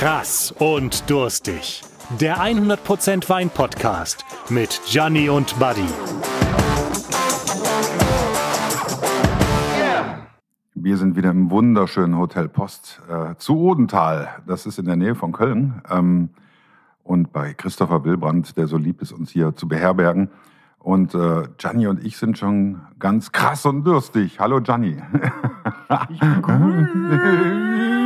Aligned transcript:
Krass 0.00 0.54
und 0.58 1.10
durstig. 1.10 1.82
Der 2.18 2.38
100% 2.38 3.28
Wein 3.28 3.50
Podcast 3.50 4.24
mit 4.48 4.80
Gianni 4.86 5.28
und 5.28 5.58
Buddy. 5.58 5.84
Wir 10.74 10.96
sind 10.96 11.16
wieder 11.16 11.28
im 11.28 11.50
wunderschönen 11.50 12.16
Hotel 12.16 12.48
Post 12.48 13.02
äh, 13.10 13.34
zu 13.36 13.58
Odenthal. 13.58 14.28
Das 14.46 14.64
ist 14.64 14.78
in 14.78 14.86
der 14.86 14.96
Nähe 14.96 15.14
von 15.14 15.32
Köln. 15.32 15.82
Ähm, 15.90 16.30
und 17.04 17.34
bei 17.34 17.52
Christopher 17.52 18.02
Wilbrand, 18.02 18.56
der 18.56 18.68
so 18.68 18.78
lieb 18.78 19.02
ist, 19.02 19.12
uns 19.12 19.30
hier 19.30 19.54
zu 19.54 19.68
beherbergen. 19.68 20.30
Und 20.78 21.14
äh, 21.14 21.42
Gianni 21.58 21.88
und 21.88 22.02
ich 22.02 22.16
sind 22.16 22.38
schon 22.38 22.80
ganz 22.98 23.32
krass 23.32 23.66
und 23.66 23.84
durstig. 23.84 24.40
Hallo 24.40 24.62
Gianni. 24.62 24.96
Ich 26.08 26.20
grüße 26.20 27.99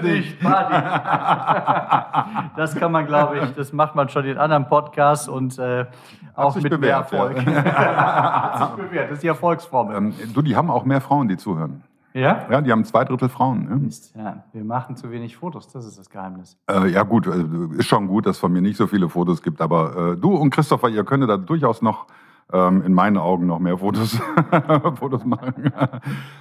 dich, 0.00 0.38
Buddy. 0.38 0.52
Das 2.56 2.74
kann 2.76 2.92
man, 2.92 3.06
glaube 3.06 3.38
ich, 3.38 3.54
das 3.54 3.72
macht 3.72 3.94
man 3.94 4.08
schon 4.08 4.24
in 4.24 4.38
anderen 4.38 4.68
Podcasts 4.68 5.28
und 5.28 5.58
äh, 5.58 5.86
auch 6.34 6.54
mit 6.54 6.64
bewährt, 6.64 6.80
mehr 6.80 6.96
Erfolg. 7.20 7.46
ja. 7.46 7.64
Hat 8.60 8.76
sich 8.76 8.84
bewährt. 8.84 9.06
Das 9.10 9.14
ist 9.14 9.22
die 9.22 9.28
Erfolgsformel. 9.28 9.96
ähm, 9.96 10.14
du, 10.34 10.42
die 10.42 10.56
haben 10.56 10.70
auch 10.70 10.84
mehr 10.84 11.00
Frauen, 11.00 11.28
die 11.28 11.36
zuhören. 11.36 11.82
Ja? 12.14 12.46
Ja, 12.50 12.60
die 12.60 12.70
haben 12.70 12.84
zwei 12.84 13.04
Drittel 13.04 13.28
Frauen. 13.28 13.68
Ne? 13.68 13.76
Mist, 13.76 14.14
ja? 14.16 14.44
Wir 14.52 14.64
machen 14.64 14.96
zu 14.96 15.10
wenig 15.10 15.36
Fotos, 15.36 15.68
das 15.68 15.86
ist 15.86 15.98
das 15.98 16.10
Geheimnis. 16.10 16.58
Äh, 16.70 16.88
ja 16.88 17.02
gut, 17.04 17.26
äh, 17.26 17.44
ist 17.78 17.86
schon 17.86 18.06
gut, 18.06 18.26
dass 18.26 18.36
es 18.36 18.40
von 18.40 18.52
mir 18.52 18.60
nicht 18.60 18.76
so 18.76 18.86
viele 18.86 19.08
Fotos 19.08 19.42
gibt, 19.42 19.60
aber 19.60 20.12
äh, 20.12 20.16
du 20.16 20.34
und 20.34 20.50
Christopher, 20.50 20.88
ihr 20.90 21.04
könntet 21.04 21.30
da 21.30 21.38
durchaus 21.38 21.80
noch 21.80 22.06
ähm, 22.52 22.82
in 22.82 22.92
meinen 22.92 23.16
Augen 23.16 23.46
noch 23.46 23.60
mehr 23.60 23.78
Fotos, 23.78 24.20
Fotos 24.98 25.24
machen. 25.24 25.72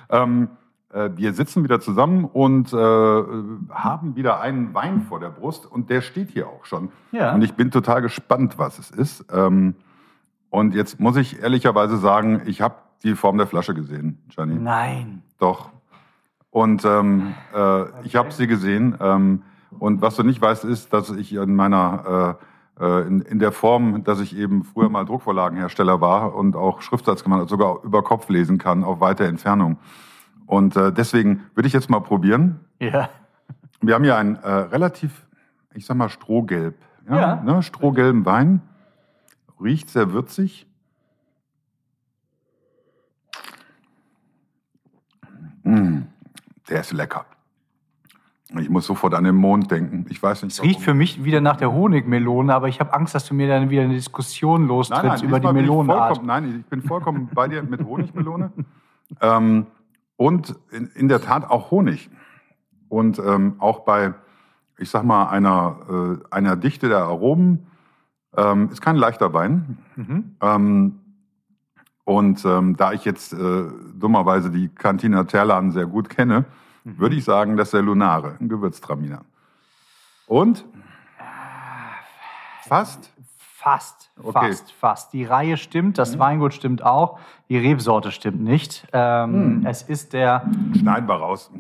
ähm, 0.10 0.44
äh, 0.44 0.48
wir 0.94 1.34
sitzen 1.34 1.64
wieder 1.64 1.80
zusammen 1.80 2.26
und 2.26 2.74
äh, 2.74 2.76
haben 2.76 4.16
wieder 4.16 4.42
einen 4.42 4.74
Wein 4.74 5.02
vor 5.02 5.20
der 5.20 5.30
Brust 5.30 5.66
und 5.66 5.90
der 5.90 6.02
steht 6.02 6.30
hier 6.32 6.48
auch 6.48 6.66
schon. 6.66 6.92
Ja. 7.12 7.34
Und 7.34 7.42
ich 7.44 7.54
bin 7.54 7.72
total 7.72 8.02
gespannt, 8.02 8.58
was 8.58 8.78
es 8.80 8.92
ist. 8.92 9.26
Ähm, 9.32 9.76
und 10.50 10.76
jetzt 10.76 11.00
muss 11.00 11.16
ich 11.16 11.42
ehrlicherweise 11.42 11.98
sagen, 11.98 12.42
ich 12.46 12.62
habe 12.62 12.76
die 13.04 13.16
Form 13.16 13.38
der 13.38 13.48
Flasche 13.48 13.74
gesehen, 13.74 14.18
Gianni. 14.30 14.56
Nein. 14.56 15.24
Doch. 15.40 15.70
Und 16.50 16.84
ähm, 16.84 17.34
äh, 17.56 17.86
ich 18.04 18.16
habe 18.16 18.32
sie 18.32 18.48
gesehen. 18.48 18.98
Ähm, 19.00 19.44
und 19.80 20.02
was 20.02 20.18
du 20.18 20.24
nicht 20.24 20.42
weißt, 20.42 20.66
ist, 20.66 20.92
dass 20.92 21.10
ich 21.10 21.34
in 21.34 21.56
meiner 21.56 22.38
äh, 22.40 22.46
äh, 22.82 23.08
in, 23.08 23.22
in 23.22 23.40
der 23.40 23.52
Form, 23.52 24.04
dass 24.04 24.20
ich 24.20 24.36
eben 24.36 24.64
früher 24.64 24.90
mal 24.90 25.06
Druckvorlagenhersteller 25.06 26.02
war 26.02 26.36
und 26.36 26.56
auch 26.56 26.82
Schriftsatz 26.82 27.24
gemacht 27.24 27.42
habe, 27.42 27.50
sogar 27.50 27.84
über 27.84 28.04
Kopf 28.04 28.28
lesen 28.30 28.58
kann 28.58 28.84
auf 28.84 29.00
weite 29.00 29.26
Entfernung. 29.26 29.78
Und 30.46 30.76
äh, 30.76 30.92
deswegen 30.92 31.44
würde 31.56 31.68
ich 31.68 31.74
jetzt 31.74 31.90
mal 31.90 32.00
probieren. 32.02 32.60
Ja. 32.80 33.10
Wir 33.82 33.96
haben 33.96 34.04
hier 34.04 34.18
einen 34.18 34.36
äh, 34.36 34.50
relativ, 34.50 35.26
ich 35.74 35.86
sag 35.86 35.96
mal, 35.98 36.10
strohgelb. 36.10 36.76
Ja, 37.10 37.16
Ja. 37.20 37.36
Ne, 37.44 37.64
strohgelben 37.64 38.26
Wein. 38.26 38.62
Riecht 39.60 39.90
sehr 39.90 40.12
würzig. 40.14 40.68
Mm, 45.64 46.00
der 46.70 46.80
ist 46.82 46.92
lecker. 46.94 47.26
Ich 48.60 48.70
muss 48.70 48.86
sofort 48.86 49.14
an 49.14 49.24
den 49.24 49.36
Mond 49.36 49.72
denken. 49.72 50.06
Ich 50.10 50.22
weiß 50.22 50.44
nicht. 50.44 50.54
Es 50.54 50.62
riecht 50.64 50.82
für 50.82 50.94
mich 50.94 51.24
wieder 51.24 51.40
nach 51.40 51.56
der 51.56 51.72
Honigmelone, 51.72 52.54
aber 52.54 52.68
ich 52.68 52.82
habe 52.82 52.94
Angst, 52.94 53.16
dass 53.16 53.26
du 53.26 53.34
mir 53.34 53.48
dann 53.48 53.70
wieder 53.70 53.84
eine 53.84 53.94
Diskussion 53.94 54.68
lostrittst 54.68 55.24
über 55.24 55.40
die 55.40 55.46
diesmal 55.46 55.54
bin 55.54 55.64
ich 55.64 55.70
Melonenart. 55.70 56.08
vollkommen- 56.18 56.28
Nein, 56.28 56.60
ich 56.60 56.66
bin 56.66 56.82
vollkommen 56.82 57.30
bei 57.34 57.48
dir 57.48 57.64
mit 57.64 57.82
Honigmelone. 57.86 58.52
ähm, 59.22 59.68
und 60.22 60.56
in, 60.70 60.86
in 60.94 61.08
der 61.08 61.20
Tat 61.20 61.50
auch 61.50 61.72
Honig. 61.72 62.12
Und 62.90 63.18
ähm, 63.18 63.56
auch 63.58 63.80
bei, 63.80 64.14
ich 64.78 64.92
sag 64.92 65.04
mal, 65.04 65.30
einer, 65.30 66.20
äh, 66.22 66.36
einer 66.36 66.56
Dichte 66.56 66.90
der 66.90 67.00
Aromen. 67.00 67.66
Ähm, 68.38 68.70
ist 68.70 68.82
kein 68.82 68.98
leichter 68.98 69.34
Wein. 69.34 69.80
Mhm. 69.96 70.36
Ähm, 70.40 71.00
und 72.04 72.46
ähm, 72.46 72.78
da 72.78 72.94
ich 72.94 73.04
jetzt 73.04 73.34
äh, 73.34 73.64
dummerweise 73.96 74.52
die 74.52 74.70
Cantina 74.70 75.24
Terlan 75.24 75.72
sehr 75.72 75.88
gut 75.88 76.08
kenne, 76.08 76.46
Mhm. 76.84 77.00
würde 77.00 77.16
ich 77.16 77.24
sagen, 77.24 77.58
das 77.58 77.70
ist 77.70 77.74
der 77.74 77.82
Lunare, 77.84 78.38
ein 78.40 78.50
Gewürztraminer. 78.50 79.22
Und? 80.28 80.66
Fast? 82.68 83.12
Fast, 83.62 84.10
Okay. 84.24 84.32
fast, 84.32 84.72
fast. 84.74 85.14
Die 85.14 85.24
Reihe 85.24 85.56
stimmt, 85.56 85.98
das 86.00 86.18
Weingut 86.18 86.54
stimmt 86.54 86.84
auch, 86.84 87.20
die 87.48 87.58
Rebsorte 87.58 88.12
stimmt 88.12 88.42
nicht. 88.42 88.88
Ähm, 88.92 89.64
Es 89.68 89.84
ist 89.84 90.14
der, 90.14 90.44
Schneiden 90.78 91.08
wir 91.08 91.16
raus. 91.16 91.52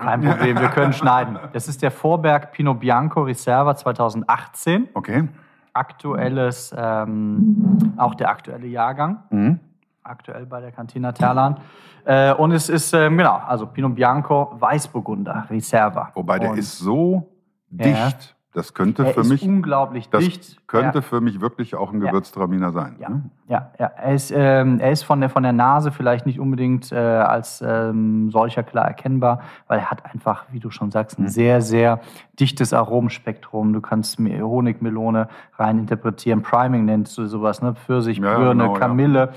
kein 0.00 0.20
Problem, 0.22 0.58
wir 0.58 0.68
können 0.68 0.92
schneiden. 0.92 1.38
Das 1.52 1.68
ist 1.68 1.80
der 1.82 1.92
Vorberg 1.92 2.50
Pinot 2.52 2.80
Bianco 2.80 3.22
Reserva 3.22 3.76
2018. 3.76 4.88
Okay. 4.94 5.28
Aktuelles, 5.74 6.74
ähm, 6.76 7.94
auch 7.96 8.14
der 8.16 8.28
aktuelle 8.28 8.66
Jahrgang. 8.66 9.22
Mhm. 9.30 9.60
Aktuell 10.02 10.44
bei 10.46 10.60
der 10.60 10.72
Cantina 10.72 11.12
Terlan. 11.12 11.58
Äh, 12.04 12.32
und 12.34 12.50
es 12.50 12.68
ist, 12.68 12.92
ähm, 12.94 13.16
genau, 13.16 13.36
also 13.46 13.66
Pinot 13.68 13.94
Bianco 13.94 14.56
Weißburgunder 14.58 15.46
Reserva. 15.48 16.10
Wobei 16.14 16.38
der 16.40 16.50
und 16.50 16.58
ist 16.58 16.78
so 16.78 17.28
Ja. 17.70 18.08
Das 18.54 18.74
könnte 18.74 19.04
er 19.06 19.14
für 19.14 19.20
ist 19.22 19.28
mich, 19.30 19.42
unglaublich 19.42 20.10
das 20.10 20.22
dicht. 20.24 20.66
könnte 20.68 20.98
Ja. 20.98 21.02
für 21.02 21.20
mich 21.22 21.40
wirklich 21.40 21.74
auch 21.74 21.92
ein 21.92 22.02
Ja. 22.02 22.08
Gewürztraminer 22.10 22.70
sein. 22.72 22.96
Ja, 22.98 23.08
ne? 23.08 23.22
ja, 23.48 23.70
ja. 23.78 23.86
Er 23.96 24.14
ist, 24.14 24.30
ähm, 24.34 24.78
er 24.78 24.92
ist 24.92 25.04
von, 25.04 25.20
der, 25.20 25.30
von 25.30 25.42
der 25.42 25.52
Nase 25.52 25.90
vielleicht 25.90 26.26
nicht 26.26 26.38
unbedingt 26.38 26.92
äh, 26.92 26.96
als 26.96 27.62
ähm, 27.66 28.30
solcher 28.30 28.62
klar 28.62 28.86
erkennbar, 28.86 29.40
weil 29.68 29.78
er 29.78 29.90
hat 29.90 30.04
einfach, 30.04 30.44
wie 30.50 30.60
du 30.60 30.70
schon 30.70 30.90
sagst, 30.90 31.18
Mhm. 31.18 31.24
ein 31.24 31.28
sehr, 31.28 31.60
sehr 31.62 32.00
dichtes 32.38 32.74
Aromenspektrum. 32.74 33.72
Du 33.72 33.80
kannst 33.80 34.20
mir 34.20 34.46
Honigmelone 34.46 35.28
rein 35.58 35.78
interpretieren. 35.78 36.42
Priming 36.42 36.84
nennst 36.84 37.16
du 37.16 37.26
sowas, 37.26 37.62
ne? 37.62 37.74
Pfirsich, 37.74 38.18
Ja, 38.18 38.36
Birne, 38.36 38.64
genau, 38.64 38.74
ja. 38.74 38.78
Kamille. 38.80 39.32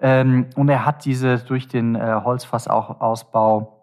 Ähm, 0.00 0.46
und 0.56 0.68
er 0.68 0.84
hat 0.86 1.04
diese 1.06 1.38
durch 1.38 1.68
den 1.68 1.94
äh, 1.96 2.20
Holzfassausbau 2.22 3.77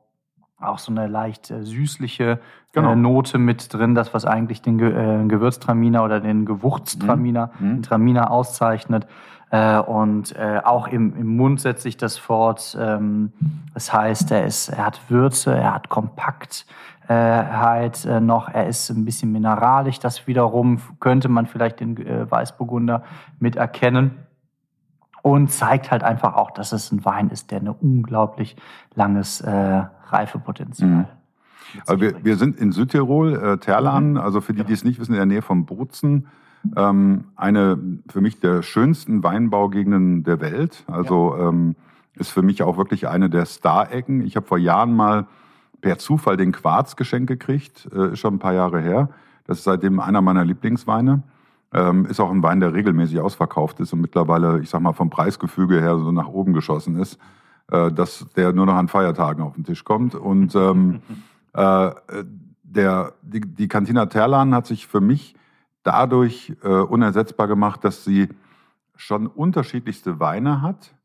auch 0.69 0.79
so 0.79 0.91
eine 0.91 1.07
leicht 1.07 1.51
äh, 1.51 1.63
süßliche 1.63 2.39
Genau. 2.73 2.91
äh, 2.91 2.95
Note 2.97 3.37
mit 3.37 3.73
drin, 3.73 3.95
das 3.95 4.13
was 4.13 4.25
eigentlich 4.25 4.61
den 4.61 4.77
Ge 4.77 4.91
äh, 4.91 5.25
Gewürztraminer 5.27 6.03
oder 6.03 6.19
den 6.19 6.45
Gewurztraminer, 6.45 7.51
Mhm. 7.59 7.69
den 7.75 7.83
Traminer 7.83 8.31
auszeichnet. 8.31 9.07
Äh, 9.51 9.77
und 9.79 10.35
äh, 10.35 10.59
auch 10.63 10.87
im, 10.87 11.15
im 11.15 11.37
Mund 11.37 11.61
setzt 11.61 11.83
sich 11.83 11.95
das 11.97 12.17
fort. 12.17 12.75
Ähm, 12.79 13.31
das 13.73 13.93
heißt, 13.93 14.31
er, 14.31 14.45
ist, 14.45 14.69
er 14.69 14.87
hat 14.87 14.99
Würze, 15.09 15.55
er 15.55 15.75
hat 15.75 15.87
Kompaktheit 15.87 16.65
äh, 18.05 18.19
noch, 18.19 18.49
er 18.49 18.67
ist 18.67 18.89
ein 18.89 19.05
bisschen 19.05 19.31
mineralisch. 19.31 19.99
Das 19.99 20.27
wiederum 20.27 20.79
könnte 20.99 21.29
man 21.29 21.45
vielleicht 21.45 21.79
den 21.79 21.97
Weißburgunder 22.29 23.03
mit 23.39 23.55
erkennen 23.55 24.17
und 25.25 25.49
zeigt 25.49 25.89
halt 25.89 26.03
einfach 26.03 26.35
auch, 26.35 26.51
dass 26.51 26.71
es 26.71 26.91
ein 26.91 27.03
Wein 27.03 27.31
ist, 27.31 27.49
der 27.49 27.59
ein 27.59 27.67
unglaublich 27.67 28.55
langes 28.93 29.41
äh, 29.41 29.83
Reifepotenzial 30.09 30.89
Mhm. 30.89 31.05
Also 31.87 31.99
wir, 31.99 32.23
wir 32.23 32.37
sind 32.37 32.57
in 32.57 32.71
Südtirol, 32.71 33.35
äh, 33.35 33.57
Terlan, 33.57 34.17
also 34.17 34.39
für 34.39 34.53
die, 34.53 34.63
die 34.63 34.71
es 34.71 34.83
nicht 34.83 34.99
wissen, 34.99 35.13
in 35.13 35.17
der 35.17 35.25
Nähe 35.25 35.41
von 35.41 35.65
Bozen. 35.65 36.27
Ähm, 36.75 37.25
eine 37.35 37.79
für 38.07 38.21
mich 38.21 38.39
der 38.39 38.61
schönsten 38.61 39.23
Weinbaugegenden 39.23 40.23
der 40.23 40.39
Welt. 40.41 40.85
Also 40.85 41.35
ähm, 41.39 41.75
ist 42.13 42.29
für 42.29 42.43
mich 42.43 42.61
auch 42.61 42.77
wirklich 42.77 43.07
eine 43.07 43.27
der 43.27 43.45
Star-Ecken. 43.45 44.21
Ich 44.21 44.35
habe 44.35 44.45
vor 44.45 44.59
Jahren 44.59 44.95
mal 44.95 45.25
per 45.81 45.97
Zufall 45.97 46.37
den 46.37 46.51
Quarz 46.51 46.95
geschenkt 46.95 47.27
gekriegt, 47.27 47.89
äh, 47.91 48.13
ist 48.13 48.19
schon 48.19 48.35
ein 48.35 48.39
paar 48.39 48.53
Jahre 48.53 48.79
her. 48.79 49.09
Das 49.47 49.57
ist 49.57 49.63
seitdem 49.63 49.99
einer 49.99 50.21
meiner 50.21 50.45
Lieblingsweine. 50.45 51.23
Ähm, 51.75 52.05
ist 52.05 52.19
auch 52.19 52.31
ein 52.31 52.41
Wein, 52.41 52.61
der 52.61 52.73
regelmäßig 52.73 53.19
ausverkauft 53.19 53.79
ist 53.81 53.91
und 53.91 53.99
mittlerweile, 53.99 54.61
ich 54.61 54.69
sag 54.69 54.81
mal, 54.81 54.93
vom 54.93 55.09
Preisgefüge 55.09 55.81
her 55.81 55.97
so 55.97 56.11
nach 56.11 56.27
oben 56.27 56.53
geschossen 56.53 56.95
ist, 56.97 57.19
äh, 57.69 57.91
dass 57.91 58.25
der 58.35 58.53
nur 58.53 58.65
noch 58.65 58.75
an 58.75 58.87
Feiertagen 58.87 59.43
auf 59.43 59.55
den 59.55 59.65
Tisch 59.65 59.83
kommt. 59.83 60.15
Und 60.15 60.55
ähm, 60.55 61.01
äh, 61.53 61.91
der, 62.63 63.13
die, 63.21 63.41
die 63.41 63.67
Cantina 63.67 64.05
Terlan 64.05 64.55
hat 64.55 64.67
sich 64.67 64.87
für 64.87 65.01
mich 65.01 65.35
dadurch 65.83 66.55
äh, 66.63 66.69
unersetzbar 66.69 67.47
gemacht, 67.47 67.83
dass 67.83 68.05
sie 68.05 68.29
schon 68.95 69.27
unterschiedlichste 69.27 70.19
Weine 70.19 70.61
hat, 70.61 70.95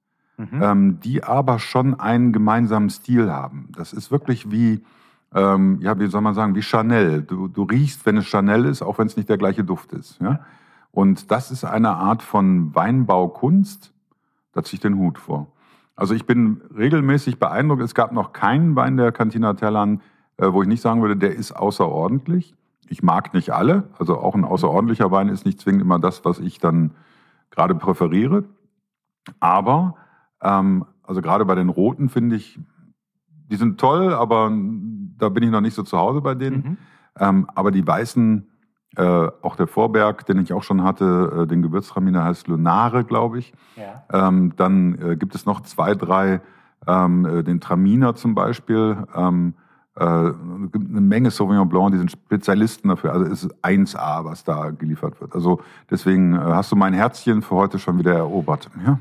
Mhm. 0.40 0.62
ähm, 0.62 1.00
die 1.00 1.22
aber 1.22 1.58
schon 1.58 2.00
einen 2.00 2.32
gemeinsamen 2.32 2.88
Stil 2.88 3.30
haben. 3.30 3.68
Das 3.76 3.92
ist 3.92 4.10
wirklich 4.10 4.50
wie, 4.50 4.82
ähm, 5.34 5.78
ja, 5.80 5.98
wie 5.98 6.08
soll 6.08 6.20
man 6.20 6.34
sagen, 6.34 6.54
wie 6.54 6.62
Chanel. 6.62 7.22
Du, 7.22 7.48
du 7.48 7.62
riechst, 7.62 8.04
wenn 8.06 8.16
es 8.16 8.26
Chanel 8.26 8.64
ist, 8.64 8.82
auch 8.82 8.98
wenn 8.98 9.06
es 9.06 9.16
nicht 9.16 9.28
der 9.28 9.38
gleiche 9.38 9.64
Duft 9.64 9.92
ist. 9.92 10.20
Ja? 10.20 10.40
Und 10.90 11.30
das 11.30 11.50
ist 11.50 11.64
eine 11.64 11.90
Art 11.90 12.22
von 12.22 12.74
Weinbaukunst, 12.74 13.92
da 14.52 14.62
ziehe 14.62 14.78
ich 14.78 14.80
den 14.80 14.98
Hut 14.98 15.18
vor. 15.18 15.46
Also 15.94 16.14
ich 16.14 16.26
bin 16.26 16.62
regelmäßig 16.76 17.38
beeindruckt. 17.38 17.82
Es 17.82 17.94
gab 17.94 18.12
noch 18.12 18.32
keinen 18.32 18.74
Wein 18.74 18.96
der 18.96 19.12
Cantina 19.12 19.54
Terlan, 19.54 20.00
äh, 20.38 20.52
wo 20.52 20.62
ich 20.62 20.68
nicht 20.68 20.80
sagen 20.80 21.02
würde, 21.02 21.16
der 21.16 21.34
ist 21.34 21.52
außerordentlich. 21.52 22.54
Ich 22.88 23.02
mag 23.02 23.34
nicht 23.34 23.50
alle. 23.50 23.84
Also 23.98 24.18
auch 24.18 24.34
ein 24.34 24.44
außerordentlicher 24.44 25.10
Wein 25.12 25.28
ist 25.28 25.44
nicht 25.44 25.60
zwingend 25.60 25.82
immer 25.82 26.00
das, 26.00 26.24
was 26.24 26.40
ich 26.40 26.58
dann 26.58 26.92
gerade 27.50 27.74
präferiere. 27.74 28.44
Aber 29.38 29.94
ähm, 30.42 30.86
also 31.02 31.20
gerade 31.20 31.44
bei 31.44 31.54
den 31.54 31.68
Roten 31.68 32.08
finde 32.08 32.36
ich, 32.36 32.58
die 33.50 33.56
sind 33.56 33.78
toll, 33.78 34.14
aber 34.14 34.52
da 35.18 35.28
bin 35.28 35.42
ich 35.42 35.50
noch 35.50 35.60
nicht 35.60 35.74
so 35.74 35.82
zu 35.82 35.98
Hause 35.98 36.20
bei 36.20 36.34
denen. 36.34 36.56
Mhm. 36.56 36.76
Ähm, 37.18 37.50
aber 37.54 37.70
die 37.70 37.86
weißen, 37.86 38.46
äh, 38.96 39.28
auch 39.42 39.56
der 39.56 39.66
Vorberg, 39.66 40.26
den 40.26 40.38
ich 40.38 40.52
auch 40.52 40.62
schon 40.62 40.82
hatte, 40.82 41.42
äh, 41.42 41.46
den 41.46 41.62
Gewürztraminer 41.62 42.24
heißt 42.24 42.48
Lunare, 42.48 43.04
glaube 43.04 43.38
ich. 43.38 43.52
Ja. 43.76 44.28
Ähm, 44.28 44.54
dann 44.56 44.98
äh, 45.00 45.16
gibt 45.16 45.34
es 45.34 45.46
noch 45.46 45.60
zwei, 45.60 45.94
drei, 45.94 46.40
ähm, 46.86 47.24
äh, 47.24 47.42
den 47.42 47.60
Traminer 47.60 48.14
zum 48.14 48.34
Beispiel. 48.34 49.04
Ähm, 49.14 49.54
äh, 49.96 50.04
eine 50.04 50.34
Menge 51.00 51.30
Sauvignon 51.30 51.68
Blanc, 51.68 51.92
die 51.92 51.98
sind 51.98 52.10
Spezialisten 52.10 52.88
dafür. 52.88 53.12
Also 53.12 53.26
es 53.26 53.44
ist 53.44 53.54
1A, 53.64 54.24
was 54.24 54.44
da 54.44 54.70
geliefert 54.70 55.20
wird. 55.20 55.34
Also 55.34 55.60
deswegen 55.90 56.34
äh, 56.34 56.38
hast 56.38 56.70
du 56.70 56.76
mein 56.76 56.94
Herzchen 56.94 57.42
für 57.42 57.56
heute 57.56 57.78
schon 57.78 57.98
wieder 57.98 58.14
erobert. 58.14 58.70
Ja? 58.86 58.98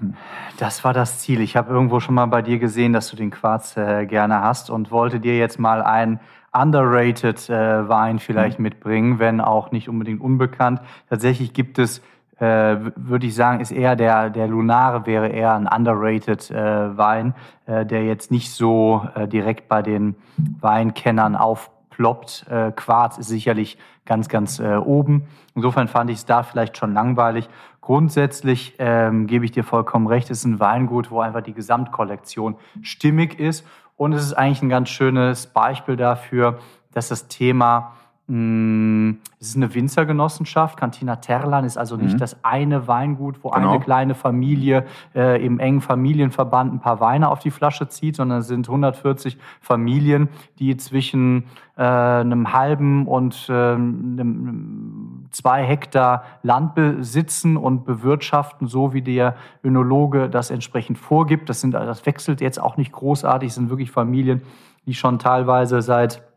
Das 0.58 0.84
war 0.84 0.94
das 0.94 1.20
Ziel. 1.20 1.42
Ich 1.42 1.56
habe 1.56 1.72
irgendwo 1.72 2.00
schon 2.00 2.16
mal 2.16 2.26
bei 2.26 2.42
dir 2.42 2.60
gesehen, 2.60 2.94
dass 2.94 3.10
du 3.10 3.16
den 3.16 3.30
Quarz 3.30 3.78
äh, 3.78 4.06
gerne 4.08 4.42
hast 4.42 4.70
und 4.70 4.92
wollte 4.92 5.20
dir 5.20 5.38
jetzt 5.38 5.60
mal 5.60 5.84
einen 5.84 6.20
underrated 6.52 7.50
äh, 7.50 7.88
Wein 7.88 8.20
vielleicht 8.20 8.60
mhm. 8.60 8.64
mitbringen, 8.64 9.20
wenn 9.20 9.42
auch 9.42 9.72
nicht 9.72 9.90
unbedingt 9.90 10.22
unbekannt. 10.22 10.82
Tatsächlich 11.10 11.54
gibt 11.54 11.78
es 11.78 12.02
äh, 12.40 12.78
würde 12.96 13.28
ich 13.28 13.36
sagen, 13.36 13.60
ist 13.60 13.72
eher 13.72 13.96
der, 13.96 14.30
der 14.30 14.48
Lunare 14.48 15.06
wäre 15.06 15.28
eher 15.28 15.54
ein 15.54 15.68
underrated 15.68 16.50
äh, 16.52 16.98
Wein, 16.98 17.34
äh, 17.66 17.86
der 17.86 18.06
jetzt 18.06 18.32
nicht 18.32 18.52
so 18.52 19.08
äh, 19.16 19.28
direkt 19.28 19.68
bei 19.68 19.82
den 19.82 20.16
Weinkennern 20.38 21.36
aufploppt. 21.36 22.46
Äh, 22.50 22.72
Quarz 22.72 23.18
ist 23.18 23.28
sicherlich 23.28 23.78
ganz, 24.06 24.30
ganz 24.30 24.60
äh, 24.60 24.76
oben. 24.76 25.28
Insofern 25.54 25.88
fand 25.88 26.10
ich 26.10 26.18
es 26.18 26.26
da 26.26 26.44
vielleicht 26.44 26.78
schon 26.78 26.94
langweilig. 26.94 27.50
Grundsätzlich 27.82 28.76
ähm, 28.80 29.28
gebe 29.28 29.46
ich 29.46 29.52
dir 29.52 29.64
vollkommen 29.64 30.08
recht, 30.08 30.30
es 30.30 30.40
ist 30.40 30.46
ein 30.46 30.60
Weingut, 30.60 31.12
wo 31.12 31.22
einfach 31.22 31.42
die 31.42 31.54
Gesamtkollektion 31.54 32.56
stimmig 32.82 33.40
ist. 33.40 33.66
Und 33.98 34.14
es 34.14 34.24
ist 34.24 34.34
eigentlich 34.34 34.62
ein 34.62 34.70
ganz 34.70 34.90
schönes 34.90 35.48
Beispiel 35.48 35.98
dafür, 35.98 36.60
dass 36.94 37.10
das 37.10 37.28
Thema 37.28 37.94
es 38.30 39.48
ist 39.48 39.56
eine 39.56 39.74
Winzergenossenschaft. 39.74 40.78
Cantina 40.78 41.16
Terlan 41.16 41.66
ist 41.66 41.78
also 41.78 41.96
nicht 41.98 42.14
mhm. 42.14 42.20
das 42.20 42.44
eine 42.44 42.88
Weingut, 42.88 43.44
wo 43.44 43.50
genau. 43.50 43.72
eine 43.72 43.80
kleine 43.80 44.14
Familie 44.14 44.86
äh, 45.16 45.44
im 45.44 45.60
engen 45.60 45.82
Familienverband 45.82 46.72
ein 46.72 46.80
paar 46.80 47.00
Weine 47.00 47.30
auf 47.30 47.40
die 47.40 47.50
Flasche 47.50 47.88
zieht, 47.88 48.18
sondern 48.18 48.42
es 48.42 48.48
sind 48.48 48.70
140 48.70 49.40
Familien, 49.62 50.30
die 50.60 50.78
zwischen 50.78 51.46
äh, 51.76 51.82
einem 51.82 52.54
halben 52.54 53.08
und 53.08 53.48
äh, 53.50 53.54
einem 53.54 55.26
zwei 55.32 55.64
Hektar 55.64 56.24
Land 56.44 56.76
besitzen 56.76 57.58
und 57.58 57.86
bewirtschaften, 57.86 58.68
so 58.68 58.94
wie 58.94 59.02
der 59.02 59.38
Önologe 59.64 60.30
das 60.30 60.52
entsprechend 60.52 61.00
vorgibt. 61.00 61.50
Das, 61.50 61.62
sind, 61.62 61.72
das 61.74 62.06
wechselt 62.06 62.42
jetzt 62.42 62.62
auch 62.62 62.78
nicht 62.78 62.92
großartig. 62.92 63.50
Es 63.50 63.56
sind 63.56 63.72
wirklich 63.72 63.90
Familien, 63.90 64.44
die 64.86 64.94
schon 64.94 65.18
teilweise 65.18 65.82
seit 65.82 66.29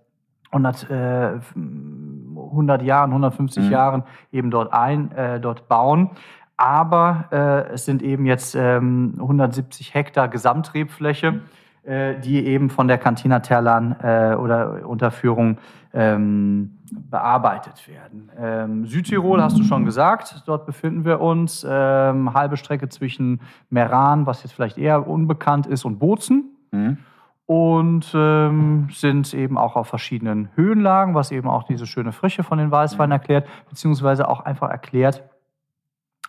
100, 0.53 0.91
äh, 0.91 1.41
100 1.55 2.83
Jahren, 2.83 3.11
150 3.11 3.65
mhm. 3.65 3.71
Jahren 3.71 4.03
eben 4.31 4.51
dort 4.51 4.73
ein, 4.73 5.11
äh, 5.13 5.41
dort 5.41 5.69
bauen. 5.69 6.11
Aber 6.57 7.25
äh, 7.33 7.73
es 7.73 7.87
sind 7.87 8.03
eben 8.03 8.27
jetzt 8.27 8.55
ähm, 8.55 9.15
170 9.19 9.95
Hektar 9.95 10.29
Gesamtrebfläche, 10.29 11.41
äh, 11.83 12.21
die 12.21 12.47
eben 12.47 12.71
von 12.71 12.87
der 12.87 12.99
Cantina 12.99 13.41
Terlan 13.41 13.97
äh, 14.01 14.37
oder 14.37 14.87
Unterführung 14.87 15.59
ähm, 15.95 16.79
bearbeitet 17.11 17.89
werden. 17.89 18.31
Ähm, 18.39 18.87
Südtirol 18.87 19.43
hast 19.43 19.59
du 19.59 19.65
schon 19.65 19.85
gesagt, 19.85 20.43
dort 20.47 20.67
befinden 20.67 21.05
wir 21.05 21.21
uns. 21.21 21.67
Ähm, 21.69 22.35
halbe 22.35 22.59
Strecke 22.59 22.89
zwischen 22.91 23.41
Meran, 23.71 24.27
was 24.27 24.43
jetzt 24.43 24.53
vielleicht 24.53 24.79
eher 24.79 25.09
unbekannt 25.09 25.67
ist, 25.67 25.85
und 25.85 25.99
Bozen. 25.99 26.57
Mhm 26.71 26.99
und 27.47 28.13
ähm, 28.15 28.89
sind 28.93 29.35
eben 29.35 29.59
auch 29.59 29.77
auf 29.77 29.89
verschiedenen 29.89 30.51
Höhenlagen, 30.55 31.15
was 31.15 31.31
eben 31.31 31.49
auch 31.49 31.65
diese 31.65 31.87
schöne 31.87 32.13
Frische 32.13 32.45
von 32.45 32.59
den 32.59 32.71
Weißweinen 32.71 33.09
mhm. 33.11 33.21
erklärt, 33.21 33.49
beziehungsweise 33.69 34.29
auch 34.29 34.41
einfach 34.41 34.71
erklärt, 34.71 35.25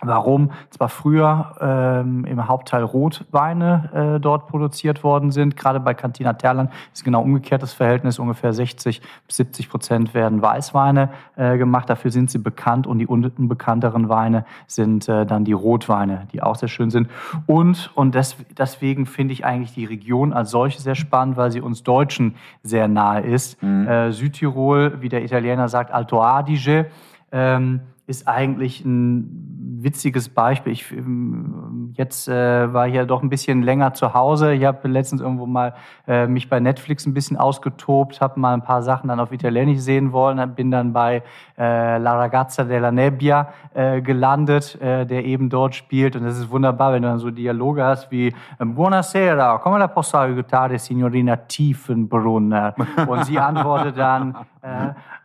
warum 0.01 0.51
zwar 0.69 0.89
früher 0.89 1.55
ähm, 1.61 2.25
im 2.25 2.47
Hauptteil 2.47 2.83
Rotweine 2.83 4.15
äh, 4.15 4.19
dort 4.19 4.47
produziert 4.47 5.03
worden 5.03 5.31
sind. 5.31 5.55
Gerade 5.55 5.79
bei 5.79 5.93
Cantina 5.93 6.33
Terlan 6.33 6.69
ist 6.93 7.03
genau 7.03 7.21
umgekehrt 7.21 7.63
das 7.63 7.73
Verhältnis. 7.73 8.19
Ungefähr 8.19 8.53
60 8.53 9.01
bis 9.27 9.37
70 9.37 9.69
Prozent 9.69 10.13
werden 10.13 10.41
Weißweine 10.41 11.09
äh, 11.35 11.57
gemacht. 11.57 11.89
Dafür 11.89 12.11
sind 12.11 12.31
sie 12.31 12.39
bekannt 12.39 12.87
und 12.87 12.99
die 12.99 13.07
unbekannteren 13.07 14.09
Weine 14.09 14.45
sind 14.67 15.07
äh, 15.07 15.25
dann 15.25 15.45
die 15.45 15.53
Rotweine, 15.53 16.27
die 16.33 16.41
auch 16.41 16.55
sehr 16.55 16.69
schön 16.69 16.89
sind. 16.89 17.09
Und, 17.45 17.91
und 17.95 18.15
des, 18.15 18.35
deswegen 18.57 19.05
finde 19.05 19.33
ich 19.33 19.45
eigentlich 19.45 19.73
die 19.73 19.85
Region 19.85 20.33
als 20.33 20.51
solche 20.51 20.81
sehr 20.81 20.95
spannend, 20.95 21.37
weil 21.37 21.51
sie 21.51 21.61
uns 21.61 21.83
Deutschen 21.83 22.35
sehr 22.61 22.87
nahe 22.87 23.21
ist. 23.21 23.61
Mhm. 23.61 23.87
Äh, 23.87 24.11
Südtirol, 24.11 25.01
wie 25.01 25.09
der 25.09 25.23
Italiener 25.23 25.69
sagt, 25.69 25.91
Alto 25.91 26.21
Adige. 26.21 26.87
Ähm, 27.31 27.81
ist 28.05 28.27
eigentlich 28.27 28.83
ein 28.83 29.79
witziges 29.83 30.29
Beispiel. 30.29 30.73
Ich 30.73 30.91
ähm, 30.91 31.93
jetzt 31.95 32.27
äh, 32.27 32.73
war 32.73 32.87
ich 32.87 32.95
ja 32.95 33.05
doch 33.05 33.21
ein 33.21 33.29
bisschen 33.29 33.61
länger 33.61 33.93
zu 33.93 34.13
Hause. 34.13 34.53
Ich 34.53 34.63
habe 34.65 34.87
letztens 34.87 35.21
irgendwo 35.21 35.45
mal 35.45 35.73
äh, 36.07 36.27
mich 36.27 36.49
bei 36.49 36.59
Netflix 36.59 37.05
ein 37.05 37.13
bisschen 37.13 37.37
ausgetobt, 37.37 38.21
habe 38.21 38.39
mal 38.39 38.53
ein 38.53 38.63
paar 38.63 38.81
Sachen 38.81 39.09
dann 39.09 39.19
auf 39.19 39.31
Italienisch 39.31 39.79
sehen 39.79 40.11
wollen, 40.11 40.55
bin 40.55 40.71
dann 40.71 40.93
bei 40.93 41.23
äh, 41.57 41.97
La 41.97 42.15
Ragazza 42.15 42.63
della 42.63 42.91
Nebbia 42.91 43.49
äh, 43.73 44.01
gelandet, 44.01 44.81
äh, 44.81 45.05
der 45.05 45.25
eben 45.25 45.49
dort 45.49 45.75
spielt 45.75 46.15
und 46.15 46.23
das 46.23 46.37
ist 46.37 46.49
wunderbar, 46.49 46.93
wenn 46.93 47.03
du 47.03 47.09
dann 47.09 47.19
so 47.19 47.31
Dialoge 47.31 47.83
hast 47.83 48.09
wie 48.11 48.33
Buonasera, 48.59 49.57
come 49.59 49.79
la 49.79 49.87
posso 49.87 50.17
aiutare, 50.17 50.79
signorina 50.79 51.35
Tiefenbrunner? 51.35 52.75
Und 53.07 53.25
sie 53.25 53.37
antwortet 53.37 53.97
dann 53.97 54.35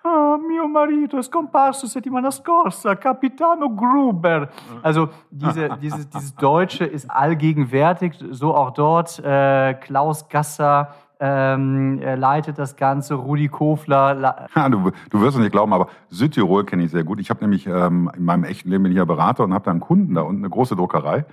äh, 0.05 0.09
ah, 0.09 0.37
mio 0.39 0.69
marito 0.69 1.19
è 1.19 1.23
scomparso 1.23 1.87
settimana 1.87 2.31
scorsa, 2.31 2.97
Capitano 2.97 3.75
Gruber. 3.75 4.49
Also 4.83 5.11
diese, 5.31 5.77
dieses, 5.83 6.09
dieses 6.09 6.35
Deutsche 6.35 6.85
ist 6.85 7.11
allgegenwärtig, 7.11 8.15
so 8.31 8.55
auch 8.55 8.71
dort. 8.71 9.19
Äh, 9.19 9.75
Klaus 9.75 10.29
Gasser 10.29 10.95
ähm, 11.21 12.00
leitet 12.00 12.59
das 12.59 12.77
Ganze, 12.77 13.15
Rudi 13.15 13.49
Kofler. 13.49 14.49
Ja, 14.55 14.69
du, 14.69 14.93
du 15.11 15.21
wirst 15.21 15.37
es 15.37 15.43
nicht 15.43 15.53
glauben, 15.53 15.73
aber 15.73 15.89
Südtirol 16.11 16.65
kenne 16.65 16.85
ich 16.85 16.91
sehr 16.91 17.05
gut. 17.05 17.19
Ich 17.21 17.31
habe 17.31 17.41
nämlich 17.41 17.67
ähm, 17.67 18.11
in 18.17 18.25
meinem 18.25 18.45
echten 18.45 18.71
Leben 18.71 18.85
bin 18.85 18.93
ich 18.93 18.99
ja 18.99 19.05
Berater 19.05 19.45
und 19.45 19.52
habe 19.52 19.64
da 19.64 19.73
einen 19.73 19.81
Kunden 19.81 20.14
da 20.14 20.23
unten, 20.23 20.43
eine 20.43 20.50
große 20.50 20.76
Druckerei. 20.76 21.25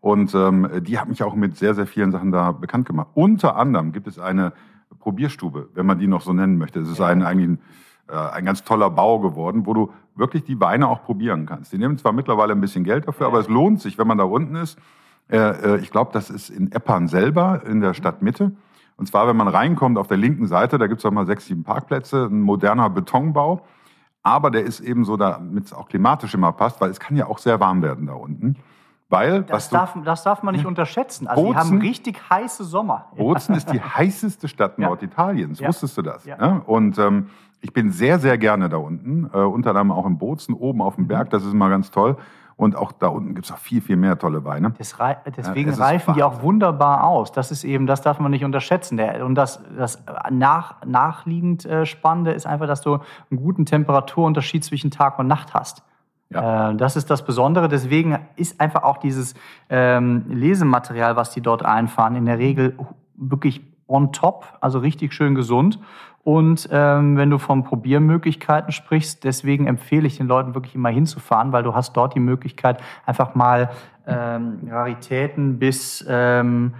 Und 0.00 0.34
ähm, 0.34 0.68
die 0.82 0.98
hat 0.98 1.08
mich 1.08 1.22
auch 1.22 1.34
mit 1.34 1.56
sehr, 1.56 1.74
sehr 1.74 1.86
vielen 1.86 2.12
Sachen 2.12 2.30
da 2.30 2.52
bekannt 2.52 2.86
gemacht. 2.86 3.08
Unter 3.14 3.56
anderem 3.56 3.90
gibt 3.90 4.06
es 4.06 4.18
eine 4.18 4.52
Probierstube, 4.98 5.70
wenn 5.74 5.86
man 5.86 5.98
die 5.98 6.06
noch 6.06 6.20
so 6.20 6.32
nennen 6.32 6.58
möchte. 6.58 6.80
Es 6.80 6.90
ist 6.90 7.00
ein, 7.00 7.22
eigentlich 7.22 7.48
ein 7.48 7.54
äh, 7.54 7.60
ein 8.08 8.44
ganz 8.44 8.64
toller 8.64 8.90
Bau 8.90 9.18
geworden, 9.18 9.66
wo 9.66 9.74
du 9.74 9.92
wirklich 10.14 10.44
die 10.44 10.60
Weine 10.60 10.88
auch 10.88 11.02
probieren 11.04 11.46
kannst. 11.46 11.72
Die 11.72 11.78
nehmen 11.78 11.98
zwar 11.98 12.12
mittlerweile 12.12 12.52
ein 12.52 12.60
bisschen 12.60 12.84
Geld 12.84 13.08
dafür, 13.08 13.26
aber 13.26 13.40
es 13.40 13.48
lohnt 13.48 13.80
sich, 13.80 13.98
wenn 13.98 14.06
man 14.06 14.18
da 14.18 14.24
unten 14.24 14.56
ist. 14.56 14.78
Äh, 15.28 15.38
äh, 15.38 15.80
ich 15.80 15.90
glaube, 15.90 16.10
das 16.12 16.30
ist 16.30 16.50
in 16.50 16.70
Eppern 16.72 17.08
selber, 17.08 17.62
in 17.66 17.80
der 17.80 17.94
Stadtmitte. 17.94 18.52
Und 18.96 19.06
zwar, 19.06 19.26
wenn 19.26 19.36
man 19.36 19.48
reinkommt 19.48 19.98
auf 19.98 20.06
der 20.06 20.16
linken 20.16 20.46
Seite, 20.46 20.78
da 20.78 20.86
gibt 20.86 21.04
es 21.04 21.10
mal 21.10 21.26
sechs, 21.26 21.46
sieben 21.46 21.64
Parkplätze, 21.64 22.28
ein 22.30 22.40
moderner 22.40 22.90
Betonbau. 22.90 23.64
Aber 24.22 24.50
der 24.50 24.64
ist 24.64 24.80
eben 24.80 25.04
so, 25.04 25.16
damit 25.16 25.66
es 25.66 25.72
auch 25.72 25.88
klimatisch 25.88 26.34
immer 26.34 26.52
passt, 26.52 26.80
weil 26.80 26.90
es 26.90 27.00
kann 27.00 27.16
ja 27.16 27.26
auch 27.26 27.38
sehr 27.38 27.60
warm 27.60 27.82
werden 27.82 28.06
da 28.06 28.14
unten. 28.14 28.56
Weil, 29.14 29.42
das, 29.42 29.70
darf, 29.70 29.96
das 30.04 30.22
darf 30.22 30.42
man 30.42 30.54
nicht 30.54 30.66
unterschätzen. 30.66 31.26
Also 31.26 31.42
Bozen, 31.42 31.54
die 31.54 31.58
haben 31.58 31.78
richtig 31.80 32.30
heiße 32.30 32.64
Sommer. 32.64 33.06
Bozen 33.16 33.54
ist 33.54 33.72
die 33.72 33.80
heißeste 33.80 34.48
Stadt 34.48 34.78
Norditaliens. 34.78 35.60
Ja. 35.60 35.68
Wusstest 35.68 35.96
du 35.96 36.02
das? 36.02 36.24
Ja. 36.24 36.62
Und 36.66 36.98
ähm, 36.98 37.30
ich 37.60 37.72
bin 37.72 37.90
sehr, 37.90 38.18
sehr 38.18 38.36
gerne 38.36 38.68
da 38.68 38.76
unten, 38.76 39.30
äh, 39.32 39.38
unter 39.38 39.70
anderem 39.70 39.90
auch 39.90 40.06
in 40.06 40.18
Bozen, 40.18 40.54
oben 40.54 40.82
auf 40.82 40.96
dem 40.96 41.06
Berg, 41.06 41.30
das 41.30 41.44
ist 41.44 41.52
immer 41.52 41.70
ganz 41.70 41.90
toll. 41.90 42.16
Und 42.56 42.76
auch 42.76 42.92
da 42.92 43.08
unten 43.08 43.34
gibt 43.34 43.46
es 43.46 43.52
auch 43.52 43.58
viel, 43.58 43.80
viel 43.80 43.96
mehr 43.96 44.16
tolle 44.16 44.44
Weine. 44.44 44.74
Rei 44.98 45.16
deswegen 45.36 45.72
ja, 45.72 45.76
reifen 45.76 46.14
die 46.14 46.22
auch 46.22 46.42
wunderbar 46.42 47.04
aus. 47.04 47.32
Das 47.32 47.50
ist 47.50 47.64
eben, 47.64 47.86
das 47.86 48.02
darf 48.02 48.20
man 48.20 48.30
nicht 48.30 48.44
unterschätzen. 48.44 49.00
Und 49.00 49.34
das, 49.34 49.60
das 49.76 50.04
nach, 50.30 50.76
nachliegend 50.86 51.64
äh, 51.64 51.84
Spannende 51.84 52.32
ist 52.32 52.46
einfach, 52.46 52.66
dass 52.66 52.80
du 52.80 53.00
einen 53.30 53.40
guten 53.40 53.66
Temperaturunterschied 53.66 54.62
zwischen 54.62 54.92
Tag 54.92 55.18
und 55.18 55.26
Nacht 55.26 55.52
hast. 55.52 55.82
Ja. 56.34 56.70
Äh, 56.70 56.76
das 56.76 56.96
ist 56.96 57.10
das 57.10 57.24
Besondere. 57.24 57.68
Deswegen 57.68 58.18
ist 58.36 58.60
einfach 58.60 58.82
auch 58.82 58.98
dieses 58.98 59.34
ähm, 59.70 60.24
Lesematerial, 60.28 61.16
was 61.16 61.30
die 61.30 61.40
dort 61.40 61.64
einfahren, 61.64 62.16
in 62.16 62.26
der 62.26 62.38
Regel 62.38 62.76
wirklich 63.16 63.62
on 63.86 64.12
top, 64.12 64.46
also 64.60 64.78
richtig 64.78 65.12
schön 65.12 65.34
gesund. 65.34 65.78
Und 66.24 66.70
ähm, 66.72 67.18
wenn 67.18 67.28
du 67.28 67.38
von 67.38 67.64
Probiermöglichkeiten 67.64 68.72
sprichst, 68.72 69.24
deswegen 69.24 69.66
empfehle 69.66 70.06
ich 70.06 70.16
den 70.16 70.26
Leuten 70.26 70.54
wirklich 70.54 70.74
immer 70.74 70.88
hinzufahren, 70.88 71.52
weil 71.52 71.62
du 71.62 71.74
hast 71.74 71.92
dort 71.92 72.14
die 72.14 72.20
Möglichkeit, 72.20 72.80
einfach 73.04 73.34
mal 73.34 73.70
ähm, 74.06 74.60
Raritäten 74.70 75.58
bis 75.58 76.04
ähm, 76.08 76.74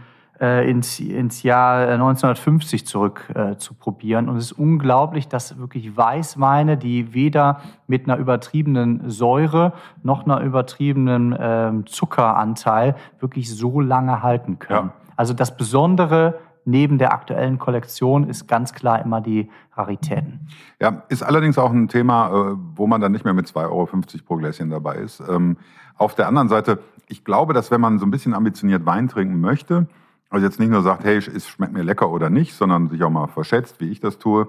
äh, 0.45 0.71
ins, 0.71 1.01
ins 1.01 1.43
Jahr 1.43 1.89
1950 1.89 2.87
zurück 2.87 3.27
äh, 3.35 3.57
zu 3.57 3.73
probieren. 3.73 4.29
Und 4.29 4.37
es 4.37 4.47
ist 4.47 4.53
unglaublich, 4.53 5.27
dass 5.27 5.59
wirklich 5.59 5.97
Weißweine, 5.97 6.77
die 6.77 7.15
weder 7.15 7.61
mit 7.87 8.07
einer 8.07 8.19
übertriebenen 8.19 9.09
Säure 9.09 9.73
noch 10.03 10.25
einer 10.25 10.41
übertriebenen 10.41 11.35
ähm, 11.39 11.87
Zuckeranteil 11.87 12.95
wirklich 13.21 13.55
so 13.55 13.81
lange 13.81 14.23
halten 14.23 14.59
können. 14.59 14.91
Ja. 14.91 14.95
Also 15.17 15.33
das 15.33 15.57
Besondere 15.57 16.39
neben 16.67 16.99
der 16.99 17.13
aktuellen 17.13 17.59
Kollektion 17.59 18.29
ist 18.29 18.47
ganz 18.47 18.73
klar 18.73 19.03
immer 19.03 19.21
die 19.21 19.51
Raritäten. 19.77 20.49
Ja, 20.81 21.03
ist 21.09 21.23
allerdings 21.23 21.59
auch 21.59 21.71
ein 21.71 21.89
Thema, 21.89 22.29
äh, 22.29 22.57
wo 22.75 22.87
man 22.87 23.01
dann 23.01 23.13
nicht 23.13 23.25
mehr 23.25 23.35
mit 23.35 23.47
2,50 23.47 23.65
Euro 23.65 23.89
pro 24.27 24.37
Gläschen 24.37 24.71
dabei 24.71 24.97
ist. 24.97 25.23
Ähm, 25.29 25.57
auf 25.97 26.15
der 26.15 26.27
anderen 26.29 26.49
Seite, 26.49 26.81
ich 27.09 27.25
glaube, 27.25 27.55
dass 27.55 27.71
wenn 27.71 27.81
man 27.81 27.99
so 27.99 28.07
ein 28.07 28.11
bisschen 28.11 28.35
ambitioniert 28.35 28.85
Wein 28.85 29.09
trinken 29.09 29.41
möchte, 29.41 29.87
also 30.31 30.45
jetzt 30.45 30.59
nicht 30.59 30.71
nur 30.71 30.83
sagt, 30.83 31.05
hey, 31.05 31.17
es 31.17 31.49
schmeckt 31.49 31.73
mir 31.73 31.83
lecker 31.83 32.11
oder 32.11 32.31
nicht, 32.31 32.55
sondern 32.55 32.89
sich 32.89 33.03
auch 33.03 33.11
mal 33.11 33.29
verschätzt, 33.29 33.81
wie 33.81 33.91
ich 33.91 34.01
das 34.01 34.19
tue, 34.19 34.49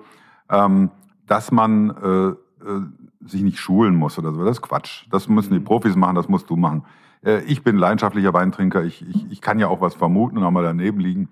ähm, 0.50 0.90
dass 1.28 1.52
man 1.52 1.90
äh, 1.90 2.28
äh, 2.66 2.82
sich 3.28 3.42
nicht 3.42 3.60
schulen 3.60 3.96
muss 3.96 4.18
oder 4.18 4.34
so. 4.34 4.44
Das 4.44 4.58
ist 4.58 4.62
Quatsch. 4.62 5.06
Das 5.12 5.28
müssen 5.28 5.54
die 5.54 5.60
mhm. 5.60 5.66
Profis 5.66 5.96
machen, 5.96 6.16
das 6.16 6.30
musst 6.30 6.50
du 6.50 6.56
machen. 6.56 6.84
Äh, 7.24 7.42
ich 7.42 7.64
bin 7.64 7.78
leidenschaftlicher 7.78 8.34
Weintrinker, 8.34 8.84
ich, 8.84 9.08
ich, 9.08 9.32
ich 9.32 9.42
kann 9.42 9.60
ja 9.60 9.68
auch 9.68 9.82
was 9.82 9.96
vermuten 9.96 10.38
und 10.38 10.44
auch 10.44 10.52
mal 10.52 10.64
daneben 10.64 11.00
liegen. 11.00 11.30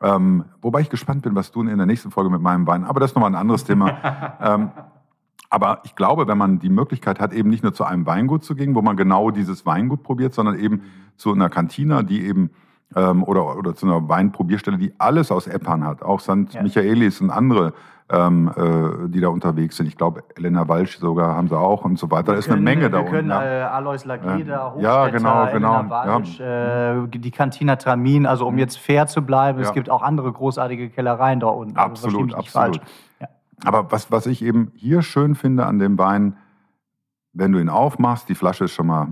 Ähm, 0.00 0.44
wobei 0.60 0.80
ich 0.80 0.90
gespannt 0.90 1.22
bin, 1.22 1.34
was 1.34 1.50
du 1.50 1.62
in 1.62 1.76
der 1.76 1.86
nächsten 1.86 2.10
Folge 2.10 2.30
mit 2.30 2.42
meinem 2.42 2.66
Wein, 2.66 2.84
aber 2.84 3.00
das 3.00 3.10
ist 3.10 3.14
nochmal 3.14 3.30
ein 3.30 3.40
anderes 3.40 3.64
Thema. 3.64 4.36
ähm, 4.40 4.70
aber 5.50 5.80
ich 5.84 5.94
glaube, 5.94 6.26
wenn 6.26 6.36
man 6.36 6.58
die 6.58 6.68
Möglichkeit 6.68 7.20
hat, 7.20 7.32
eben 7.32 7.48
nicht 7.48 7.62
nur 7.62 7.72
zu 7.72 7.84
einem 7.84 8.06
Weingut 8.06 8.42
zu 8.42 8.56
gehen, 8.56 8.74
wo 8.74 8.82
man 8.82 8.96
genau 8.96 9.30
dieses 9.30 9.64
Weingut 9.64 10.02
probiert, 10.02 10.34
sondern 10.34 10.58
eben 10.58 10.82
zu 11.16 11.32
einer 11.32 11.48
Kantina, 11.48 12.02
die 12.02 12.24
eben 12.26 12.50
ähm, 12.96 13.24
oder, 13.24 13.56
oder 13.56 13.74
zu 13.74 13.86
einer 13.86 14.08
Weinprobierstelle, 14.08 14.78
die 14.78 14.92
alles 14.98 15.30
aus 15.30 15.46
Eppern 15.46 15.84
hat, 15.84 16.02
auch 16.02 16.20
St. 16.20 16.52
Ja. 16.52 16.62
Michaelis 16.62 17.20
und 17.20 17.30
andere 17.30 17.72
ähm, 18.10 18.50
äh, 18.54 19.08
die 19.08 19.20
da 19.20 19.28
unterwegs 19.28 19.76
sind. 19.76 19.86
Ich 19.86 19.96
glaube, 19.96 20.24
Elena 20.36 20.68
Walsch 20.68 20.98
sogar 20.98 21.34
haben 21.34 21.48
sie 21.48 21.58
auch 21.58 21.84
und 21.84 21.98
so 21.98 22.10
weiter. 22.10 22.32
Da 22.32 22.38
ist 22.38 22.50
eine 22.50 22.60
Menge 22.60 22.90
da 22.90 22.98
unten. 22.98 23.12
Wir 23.12 23.18
können 23.18 23.30
äh, 23.30 23.34
Alois 23.34 24.04
Lageda, 24.04 24.74
ja, 24.78 25.08
genau, 25.08 25.46
genau. 25.46 25.46
Elena 25.46 25.90
Walsch, 25.90 26.38
ja. 26.38 27.04
äh, 27.04 27.08
die 27.08 27.30
Cantina 27.30 27.76
Tramin, 27.76 28.26
also 28.26 28.46
um 28.46 28.58
jetzt 28.58 28.78
fair 28.78 29.06
zu 29.06 29.22
bleiben, 29.22 29.58
ja. 29.58 29.64
es 29.64 29.72
gibt 29.72 29.88
auch 29.88 30.02
andere 30.02 30.30
großartige 30.32 30.90
Kellereien 30.90 31.40
da 31.40 31.46
unten. 31.46 31.76
Also 31.78 32.06
absolut, 32.06 32.34
absolut. 32.34 32.80
Aber 33.64 33.90
was, 33.90 34.10
was 34.10 34.26
ich 34.26 34.44
eben 34.44 34.72
hier 34.74 35.00
schön 35.00 35.34
finde 35.34 35.64
an 35.64 35.78
dem 35.78 35.96
Wein, 35.96 36.36
wenn 37.32 37.52
du 37.52 37.58
ihn 37.58 37.70
aufmachst, 37.70 38.28
die 38.28 38.34
Flasche 38.34 38.64
ist 38.64 38.72
schon 38.72 38.86
mal 38.86 39.08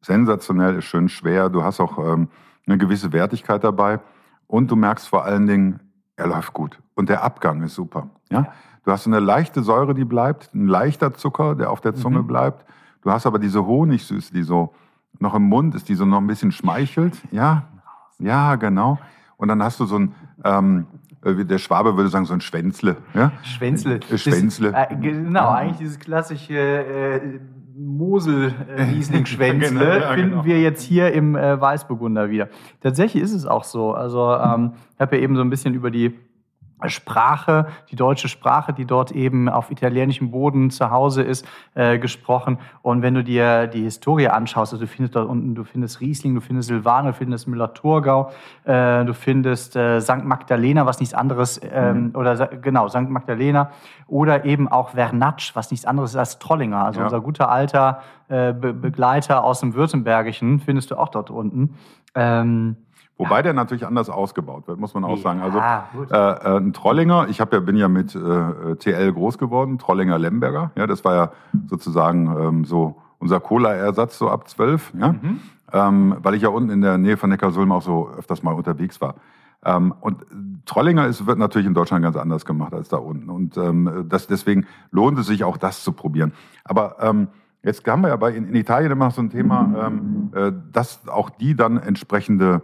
sensationell, 0.00 0.76
ist 0.76 0.86
schön 0.86 1.08
schwer, 1.08 1.48
du 1.48 1.62
hast 1.62 1.78
auch 1.78 1.98
ähm, 1.98 2.28
eine 2.66 2.78
gewisse 2.78 3.12
Wertigkeit 3.12 3.62
dabei 3.64 4.00
und 4.46 4.70
du 4.70 4.76
merkst 4.76 5.08
vor 5.08 5.24
allen 5.24 5.46
Dingen, 5.46 5.80
er 6.16 6.28
läuft 6.28 6.52
gut. 6.52 6.80
Und 6.94 7.08
der 7.08 7.22
Abgang 7.22 7.62
ist 7.62 7.74
super. 7.74 8.08
Ja? 8.30 8.52
Du 8.84 8.92
hast 8.92 9.06
eine 9.06 9.20
leichte 9.20 9.62
Säure, 9.62 9.94
die 9.94 10.04
bleibt, 10.04 10.54
ein 10.54 10.66
leichter 10.66 11.14
Zucker, 11.14 11.54
der 11.54 11.70
auf 11.70 11.80
der 11.80 11.94
Zunge 11.94 12.22
mhm. 12.22 12.26
bleibt. 12.26 12.64
Du 13.02 13.10
hast 13.10 13.26
aber 13.26 13.38
diese 13.38 13.66
Honigsüße, 13.66 14.32
die 14.32 14.42
so 14.42 14.74
noch 15.18 15.34
im 15.34 15.42
Mund 15.42 15.74
ist, 15.74 15.88
die 15.88 15.94
so 15.94 16.04
noch 16.04 16.18
ein 16.18 16.26
bisschen 16.26 16.52
schmeichelt. 16.52 17.16
Ja, 17.32 17.64
ja, 18.18 18.56
genau. 18.56 18.98
Und 19.36 19.48
dann 19.48 19.62
hast 19.62 19.80
du 19.80 19.84
so 19.84 19.98
ein, 19.98 20.14
ähm, 20.44 20.86
äh, 21.05 21.05
der 21.34 21.58
Schwabe 21.58 21.96
würde 21.96 22.08
sagen, 22.08 22.24
so 22.24 22.34
ein 22.34 22.40
Schwänzle. 22.40 22.96
Ja? 23.14 23.32
Schwänzle. 23.42 24.00
Äh, 24.10 24.18
Schwänzle. 24.18 24.72
Das, 24.72 24.90
äh, 24.90 24.96
genau, 24.96 25.50
eigentlich 25.50 25.78
dieses 25.78 25.98
klassische 25.98 26.56
äh, 26.56 27.20
Mosel-Riesling-Schwänzle 27.76 29.68
genau, 29.78 29.84
ja, 29.84 30.14
finden 30.14 30.30
genau. 30.30 30.44
wir 30.44 30.60
jetzt 30.60 30.82
hier 30.82 31.12
im 31.12 31.36
äh, 31.36 31.60
Weißburgunder 31.60 32.30
wieder. 32.30 32.48
Tatsächlich 32.80 33.22
ist 33.22 33.32
es 33.32 33.46
auch 33.46 33.64
so. 33.64 33.92
Also 33.92 34.34
ähm, 34.34 34.72
ich 34.94 35.00
habe 35.00 35.16
ja 35.16 35.22
eben 35.22 35.36
so 35.36 35.42
ein 35.42 35.50
bisschen 35.50 35.74
über 35.74 35.90
die 35.90 36.14
Sprache, 36.86 37.66
die 37.90 37.96
deutsche 37.96 38.28
Sprache, 38.28 38.72
die 38.72 38.84
dort 38.84 39.10
eben 39.10 39.48
auf 39.48 39.70
italienischem 39.70 40.30
Boden 40.30 40.70
zu 40.70 40.90
Hause 40.90 41.22
ist, 41.22 41.46
äh, 41.74 41.98
gesprochen. 41.98 42.58
Und 42.82 43.02
wenn 43.02 43.14
du 43.14 43.24
dir 43.24 43.66
die 43.66 43.82
Historie 43.82 44.28
anschaust, 44.28 44.74
also 44.74 44.84
du 44.84 44.88
findest 44.88 45.16
dort 45.16 45.28
unten, 45.28 45.54
du 45.54 45.64
findest 45.64 46.00
Riesling, 46.00 46.34
du 46.34 46.40
findest 46.40 46.68
Silvaner, 46.68 47.12
du 47.12 47.14
findest 47.14 47.48
Müller-Thurgau, 47.48 48.30
äh, 48.64 49.04
du 49.04 49.14
findest 49.14 49.74
äh, 49.74 50.00
St. 50.00 50.24
Magdalena, 50.24 50.84
was 50.84 51.00
nichts 51.00 51.14
anderes, 51.14 51.60
ähm, 51.72 52.08
mhm. 52.08 52.10
oder 52.14 52.46
genau, 52.48 52.88
St. 52.88 53.08
Magdalena, 53.08 53.70
oder 54.06 54.44
eben 54.44 54.68
auch 54.68 54.90
Vernatsch, 54.90 55.56
was 55.56 55.70
nichts 55.70 55.86
anderes 55.86 56.10
ist 56.10 56.16
als 56.16 56.38
Trollinger, 56.38 56.84
also 56.84 57.00
ja. 57.00 57.06
unser 57.06 57.20
guter 57.20 57.50
alter 57.50 58.02
äh, 58.28 58.52
Be 58.52 58.74
Begleiter 58.74 59.44
aus 59.44 59.60
dem 59.60 59.74
Württembergischen, 59.74 60.60
findest 60.60 60.90
du 60.90 60.96
auch 60.96 61.08
dort 61.08 61.30
unten. 61.30 61.76
Ähm, 62.14 62.76
Wobei 63.18 63.36
ja. 63.36 63.42
der 63.42 63.52
natürlich 63.54 63.86
anders 63.86 64.10
ausgebaut 64.10 64.68
wird, 64.68 64.78
muss 64.78 64.92
man 64.92 65.04
auch 65.04 65.16
ja, 65.16 65.22
sagen. 65.22 65.40
Also 65.40 65.58
äh, 65.58 66.14
äh, 66.14 66.58
ein 66.58 66.72
Trollinger, 66.74 67.28
ich 67.28 67.40
hab 67.40 67.52
ja, 67.52 67.60
bin 67.60 67.76
ja 67.76 67.88
mit 67.88 68.14
äh, 68.14 68.76
TL 68.76 69.12
groß 69.12 69.38
geworden, 69.38 69.78
Trollinger 69.78 70.18
Lemberger. 70.18 70.70
Ja, 70.76 70.86
das 70.86 71.04
war 71.04 71.14
ja 71.14 71.30
sozusagen 71.66 72.26
ähm, 72.38 72.64
so 72.64 72.96
unser 73.18 73.40
Cola-Ersatz 73.40 74.18
so 74.18 74.28
ab 74.28 74.48
zwölf. 74.48 74.92
Ja? 74.98 75.12
Mhm. 75.12 75.40
Ähm, 75.72 76.16
weil 76.22 76.34
ich 76.34 76.42
ja 76.42 76.50
unten 76.50 76.70
in 76.70 76.82
der 76.82 76.98
Nähe 76.98 77.16
von 77.16 77.30
Neckarsulm 77.30 77.72
auch 77.72 77.82
so 77.82 78.10
öfters 78.10 78.42
mal 78.42 78.52
unterwegs 78.52 79.00
war. 79.00 79.14
Ähm, 79.64 79.94
und 80.00 80.24
Trollinger 80.66 81.06
ist, 81.06 81.26
wird 81.26 81.38
natürlich 81.38 81.66
in 81.66 81.74
Deutschland 81.74 82.04
ganz 82.04 82.16
anders 82.16 82.44
gemacht 82.44 82.74
als 82.74 82.88
da 82.88 82.98
unten. 82.98 83.30
Und 83.30 83.56
ähm, 83.56 84.06
das, 84.08 84.26
deswegen 84.26 84.66
lohnt 84.90 85.18
es 85.18 85.26
sich 85.26 85.42
auch, 85.42 85.56
das 85.56 85.82
zu 85.82 85.92
probieren. 85.92 86.32
Aber 86.64 86.96
ähm, 87.00 87.28
jetzt 87.62 87.86
haben 87.86 88.02
wir 88.02 88.08
ja 88.08 88.16
bei, 88.16 88.32
in, 88.32 88.46
in 88.46 88.54
Italien 88.54 88.92
immer 88.92 89.10
so 89.10 89.22
ein 89.22 89.30
Thema, 89.30 89.86
ähm, 89.86 90.30
äh, 90.34 90.52
dass 90.70 91.08
auch 91.08 91.30
die 91.30 91.56
dann 91.56 91.78
entsprechende 91.78 92.60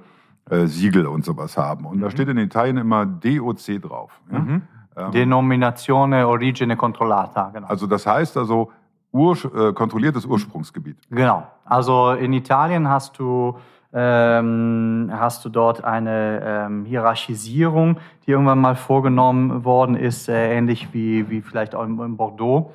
äh, 0.50 0.66
Siegel 0.66 1.06
und 1.06 1.24
sowas 1.24 1.56
haben. 1.56 1.86
Und 1.86 1.98
mhm. 1.98 2.02
da 2.02 2.10
steht 2.10 2.28
in 2.28 2.38
Italien 2.38 2.76
immer 2.76 3.06
DOC 3.06 3.80
drauf. 3.80 4.20
Ja? 4.30 4.38
Mhm. 4.38 4.62
Ähm, 4.96 5.10
Denominazione 5.12 6.26
Origine 6.26 6.76
Controllata. 6.76 7.50
Genau. 7.50 7.66
Also 7.66 7.86
das 7.86 8.06
heißt 8.06 8.36
also 8.36 8.70
Ur 9.12 9.36
äh, 9.54 9.72
kontrolliertes 9.72 10.24
Ursprungsgebiet. 10.24 10.96
Genau. 11.10 11.46
Also 11.64 12.12
in 12.12 12.32
Italien 12.32 12.88
hast 12.88 13.18
du 13.18 13.56
ähm, 13.94 15.10
hast 15.12 15.44
du 15.44 15.50
dort 15.50 15.84
eine 15.84 16.40
ähm, 16.42 16.84
Hierarchisierung, 16.86 17.98
die 18.26 18.30
irgendwann 18.30 18.58
mal 18.58 18.74
vorgenommen 18.74 19.64
worden 19.66 19.96
ist, 19.96 20.30
äh, 20.30 20.56
ähnlich 20.56 20.88
wie, 20.92 21.28
wie 21.28 21.42
vielleicht 21.42 21.74
auch 21.74 21.84
in, 21.84 22.16
Bordeaux. 22.16 22.72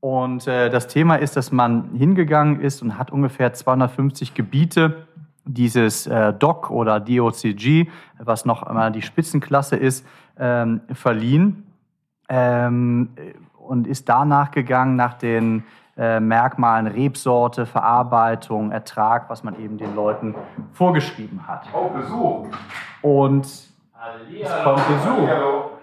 Und 0.00 0.46
äh, 0.46 0.70
das 0.70 0.86
Thema 0.86 1.16
ist, 1.16 1.36
dass 1.36 1.52
man 1.52 1.90
hingegangen 1.92 2.60
ist 2.60 2.80
und 2.80 2.96
hat 2.96 3.10
ungefähr 3.10 3.52
250 3.52 4.32
Gebiete 4.32 5.06
dieses 5.46 6.06
äh, 6.06 6.32
DOC 6.32 6.70
oder 6.70 7.00
DOCG, 7.00 7.88
was 8.18 8.44
noch 8.44 8.62
einmal 8.62 8.92
die 8.92 9.02
Spitzenklasse 9.02 9.76
ist, 9.76 10.06
ähm, 10.38 10.80
verliehen 10.92 11.64
ähm, 12.28 13.10
und 13.58 13.86
ist 13.86 14.08
danach 14.08 14.50
gegangen 14.50 14.96
nach 14.96 15.14
den 15.14 15.64
äh, 15.96 16.20
Merkmalen 16.20 16.88
Rebsorte, 16.88 17.64
Verarbeitung, 17.64 18.70
Ertrag, 18.70 19.30
was 19.30 19.42
man 19.42 19.58
eben 19.58 19.78
den 19.78 19.94
Leuten 19.94 20.34
vorgeschrieben 20.72 21.46
hat. 21.46 21.66
Oh, 21.72 21.88
Besuch! 21.88 22.48
Und 23.00 23.46
es 23.46 24.62
kommt 24.62 24.88
Besuch. 24.88 25.28
Hallo. 25.28 25.75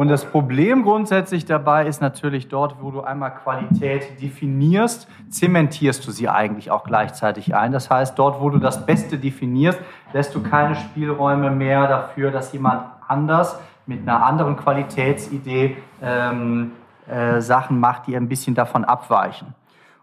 Und 0.00 0.08
das 0.08 0.24
Problem 0.24 0.82
grundsätzlich 0.82 1.44
dabei 1.44 1.84
ist 1.84 2.00
natürlich 2.00 2.48
dort, 2.48 2.76
wo 2.80 2.90
du 2.90 3.02
einmal 3.02 3.34
Qualität 3.34 4.18
definierst, 4.22 5.06
zementierst 5.28 6.06
du 6.06 6.10
sie 6.10 6.26
eigentlich 6.26 6.70
auch 6.70 6.84
gleichzeitig 6.84 7.54
ein. 7.54 7.70
Das 7.70 7.90
heißt, 7.90 8.18
dort, 8.18 8.40
wo 8.40 8.48
du 8.48 8.56
das 8.56 8.86
Beste 8.86 9.18
definierst, 9.18 9.78
lässt 10.14 10.34
du 10.34 10.42
keine 10.42 10.74
Spielräume 10.74 11.50
mehr 11.50 11.86
dafür, 11.86 12.30
dass 12.30 12.50
jemand 12.54 12.84
anders 13.08 13.60
mit 13.84 14.00
einer 14.00 14.24
anderen 14.24 14.56
Qualitätsidee 14.56 15.76
ähm, 16.00 16.72
äh, 17.06 17.42
Sachen 17.42 17.78
macht, 17.78 18.06
die 18.06 18.16
ein 18.16 18.26
bisschen 18.26 18.54
davon 18.54 18.86
abweichen. 18.86 19.54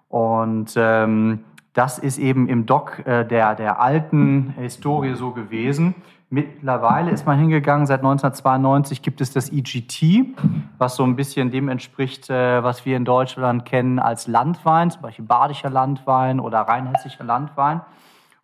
Und 0.09 0.75
ähm, 0.77 1.43
das 1.73 1.97
ist 1.97 2.19
eben 2.19 2.47
im 2.47 2.67
Doc 2.67 3.03
äh, 3.07 3.25
der, 3.25 3.55
der 3.55 3.81
alten 3.81 4.53
Historie 4.59 5.15
so 5.15 5.31
gewesen. 5.31 5.95
Mittlerweile 6.29 7.11
ist 7.11 7.25
man 7.25 7.39
hingegangen, 7.39 7.85
seit 7.85 8.01
1992 8.01 9.01
gibt 9.01 9.21
es 9.21 9.31
das 9.31 9.49
EGT, 9.49 10.35
was 10.77 10.97
so 10.97 11.03
ein 11.05 11.15
bisschen 11.15 11.51
dem 11.51 11.69
entspricht, 11.69 12.29
äh, 12.29 12.61
was 12.61 12.85
wir 12.85 12.97
in 12.97 13.05
Deutschland 13.05 13.63
kennen 13.63 13.97
als 13.97 14.27
Landwein, 14.27 14.91
zum 14.91 15.03
Beispiel 15.03 15.23
badischer 15.23 15.69
Landwein 15.69 16.41
oder 16.41 16.59
rheinhessischer 16.59 17.23
Landwein. 17.23 17.79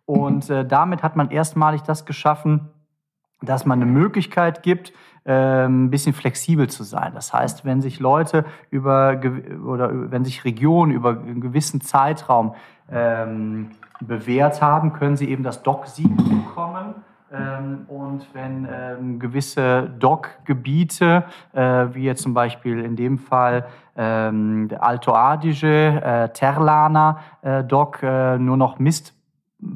Und 0.06 0.48
äh, 0.48 0.64
damit 0.64 1.02
hat 1.02 1.14
man 1.14 1.30
erstmalig 1.30 1.82
das 1.82 2.06
geschaffen, 2.06 2.70
dass 3.42 3.66
man 3.66 3.82
eine 3.82 3.90
Möglichkeit 3.90 4.62
gibt, 4.62 4.94
äh, 5.24 5.66
ein 5.66 5.90
bisschen 5.90 6.14
flexibel 6.14 6.70
zu 6.70 6.84
sein. 6.84 7.12
Das 7.14 7.34
heißt, 7.34 7.66
wenn 7.66 7.82
sich 7.82 8.00
Leute 8.00 8.46
über 8.70 9.20
oder 9.66 10.10
wenn 10.10 10.24
sich 10.24 10.46
Regionen 10.46 10.90
über 10.90 11.10
einen 11.10 11.42
gewissen 11.42 11.82
Zeitraum 11.82 12.54
ähm, 12.90 13.72
bewährt 14.00 14.62
haben, 14.62 14.94
können 14.94 15.18
sie 15.18 15.28
eben 15.28 15.42
das 15.42 15.62
DOC-Siegel 15.62 16.16
bekommen 16.16 16.94
ähm, 16.94 17.13
und 17.88 18.26
wenn 18.32 18.68
ähm, 18.70 19.18
gewisse 19.18 19.90
DOC-Gebiete, 19.98 21.24
äh, 21.52 21.60
wie 21.92 22.04
jetzt 22.04 22.22
zum 22.22 22.34
Beispiel 22.34 22.80
in 22.80 22.96
dem 22.96 23.18
Fall 23.18 23.66
ähm, 23.96 24.68
der 24.68 24.82
Alto 24.82 25.12
Adige, 25.12 26.00
äh, 26.02 26.28
Terlana 26.28 27.18
äh, 27.42 27.64
DOC, 27.64 28.02
nur 28.38 28.56
noch 28.56 28.78
Mist 28.78 29.14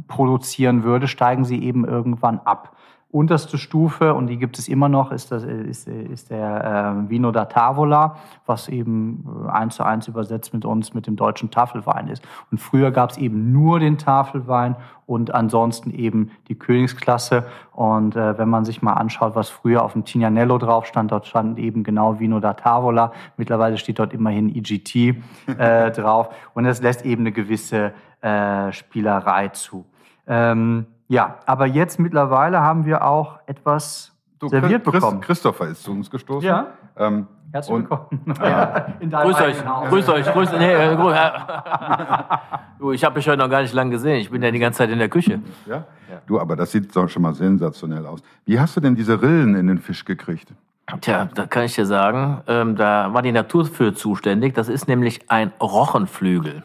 produzieren 0.07 0.85
würde, 0.85 1.09
steigen 1.09 1.45
sie 1.45 1.63
eben 1.63 1.85
irgendwann 1.85 2.41
ab. 2.45 2.77
Unterste 3.11 3.57
Stufe, 3.57 4.13
und 4.13 4.27
die 4.27 4.37
gibt 4.37 4.59
es 4.59 4.69
immer 4.69 4.91
noch, 4.91 5.13
ist, 5.13 5.33
das, 5.33 5.43
ist, 5.43 5.89
ist 5.89 6.31
der 6.31 7.05
äh, 7.07 7.11
Vino 7.11 7.31
da 7.33 7.47
Tavola, 7.47 8.17
was 8.45 8.69
eben 8.69 9.25
äh, 9.47 9.51
eins 9.51 9.77
zu 9.77 9.83
eins 9.83 10.09
übersetzt 10.09 10.53
mit 10.53 10.67
uns 10.67 10.93
mit 10.93 11.07
dem 11.07 11.17
deutschen 11.17 11.51
Tafelwein 11.51 12.09
ist. 12.09 12.23
Und 12.51 12.59
früher 12.59 12.91
gab 12.91 13.11
es 13.11 13.17
eben 13.17 13.51
nur 13.51 13.81
den 13.81 13.97
Tafelwein 13.97 14.77
und 15.07 15.33
ansonsten 15.35 15.91
eben 15.91 16.33
die 16.49 16.55
Königsklasse. 16.55 17.47
Und 17.73 18.15
äh, 18.15 18.37
wenn 18.37 18.51
man 18.51 18.67
sich 18.67 18.83
mal 18.83 18.93
anschaut, 18.93 19.35
was 19.35 19.49
früher 19.49 19.83
auf 19.83 19.95
dem 19.95 20.05
Tignanello 20.05 20.59
drauf 20.59 20.85
stand, 20.85 21.11
dort 21.11 21.27
stand 21.27 21.59
eben 21.59 21.85
genau 21.85 22.21
Vino 22.21 22.41
da 22.41 22.53
Tavola. 22.53 23.13
Mittlerweile 23.39 23.79
steht 23.79 24.01
dort 24.01 24.13
immerhin 24.13 24.55
IGT 24.55 25.17
äh, 25.47 25.91
drauf. 25.93 26.29
Und 26.53 26.67
es 26.67 26.83
lässt 26.83 27.07
eben 27.07 27.23
eine 27.23 27.33
gewisse 27.33 27.95
äh, 28.21 28.71
Spielerei 28.71 29.49
zu. 29.49 29.87
Ähm, 30.27 30.87
ja, 31.09 31.37
aber 31.47 31.67
jetzt 31.67 31.99
mittlerweile 31.99 32.61
haben 32.61 32.85
wir 32.85 33.05
auch 33.05 33.39
etwas 33.47 34.13
du, 34.39 34.49
serviert 34.49 34.85
Chris, 34.85 34.93
bekommen. 34.93 35.21
Christopher 35.21 35.69
ist 35.69 35.83
zu 35.83 35.93
uns 35.93 36.11
gestoßen. 36.11 36.47
Ja. 36.47 36.67
Ähm, 36.97 37.27
Herzlich 37.51 37.79
willkommen. 37.79 38.35
Ja. 38.41 38.89
grüß 39.01 39.41
euch, 39.41 39.57
grüß 39.89 40.09
euch, 40.11 40.33
grüß 40.33 40.53
nee, 40.53 40.71
äh, 40.71 40.93
ich 42.93 43.05
habe 43.05 43.17
mich 43.17 43.27
heute 43.27 43.39
noch 43.39 43.49
gar 43.49 43.63
nicht 43.63 43.73
lange 43.73 43.93
gesehen. 43.93 44.17
Ich 44.17 44.31
bin 44.31 44.43
ja 44.43 44.51
die 44.51 44.59
ganze 44.59 44.79
Zeit 44.79 44.91
in 44.91 44.99
der 44.99 45.09
Küche. 45.09 45.41
Ja? 45.67 45.77
ja. 45.77 45.85
Du, 46.27 46.39
aber 46.39 46.57
das 46.57 46.73
sieht 46.73 46.95
doch 46.95 47.09
schon 47.09 47.23
mal 47.23 47.33
sensationell 47.33 48.05
aus. 48.05 48.21
Wie 48.45 48.61
hast 48.61 48.77
du 48.77 48.81
denn 48.81 48.95
diese 48.95 49.23
Rillen 49.23 49.55
in 49.55 49.67
den 49.67 49.79
Fisch 49.79 50.05
gekriegt? 50.05 50.53
Tja, 51.01 51.29
da 51.35 51.47
kann 51.47 51.65
ich 51.65 51.75
dir 51.75 51.87
sagen, 51.87 52.43
ähm, 52.47 52.77
da 52.77 53.13
war 53.13 53.23
die 53.23 53.33
Natur 53.33 53.67
für 53.67 53.95
zuständig. 53.95 54.55
Das 54.55 54.69
ist 54.69 54.89
nämlich 54.89 55.31
ein 55.31 55.53
Rochenflügel. 55.61 56.63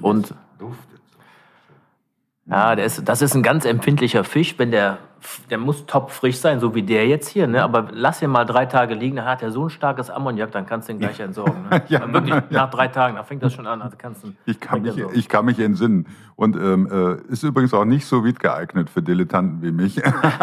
Und 0.00 0.34
duftet. 0.58 0.93
Ja, 2.46 2.76
der 2.76 2.84
ist, 2.84 3.08
das 3.08 3.22
ist 3.22 3.34
ein 3.34 3.42
ganz 3.42 3.64
empfindlicher 3.64 4.22
Fisch. 4.22 4.58
Wenn 4.58 4.70
der, 4.70 4.98
der 5.48 5.56
muss 5.56 5.86
topfrisch 5.86 6.36
sein, 6.36 6.60
so 6.60 6.74
wie 6.74 6.82
der 6.82 7.08
jetzt 7.08 7.28
hier. 7.28 7.46
Ne? 7.46 7.62
Aber 7.62 7.88
lass 7.90 8.20
ihn 8.20 8.28
mal 8.28 8.44
drei 8.44 8.66
Tage 8.66 8.92
liegen, 8.92 9.16
dann 9.16 9.24
hat 9.24 9.42
er 9.42 9.50
so 9.50 9.64
ein 9.64 9.70
starkes 9.70 10.10
Ammoniak, 10.10 10.52
dann 10.52 10.66
kannst 10.66 10.88
du 10.88 10.92
ihn 10.92 10.98
gleich 10.98 11.18
entsorgen. 11.20 11.62
Ne? 11.70 11.82
ja, 11.88 12.12
wirklich, 12.12 12.34
ja. 12.34 12.42
nach 12.50 12.70
drei 12.70 12.88
Tagen, 12.88 13.16
da 13.16 13.22
fängt 13.22 13.42
das 13.42 13.54
schon 13.54 13.66
an. 13.66 13.80
Also 13.80 13.96
kannst 13.96 14.24
du 14.24 14.34
ich, 14.44 14.60
kann 14.60 14.82
mich, 14.82 14.98
ich 15.14 15.26
kann 15.30 15.46
mich 15.46 15.58
entsinnen. 15.58 16.06
Und 16.36 16.56
ähm, 16.56 16.86
äh, 16.90 17.14
ist 17.32 17.44
übrigens 17.44 17.72
auch 17.72 17.86
nicht 17.86 18.04
so 18.04 18.26
weit 18.26 18.38
geeignet 18.40 18.90
für 18.90 19.00
Dilettanten 19.00 19.62
wie 19.62 19.72
mich. 19.72 20.04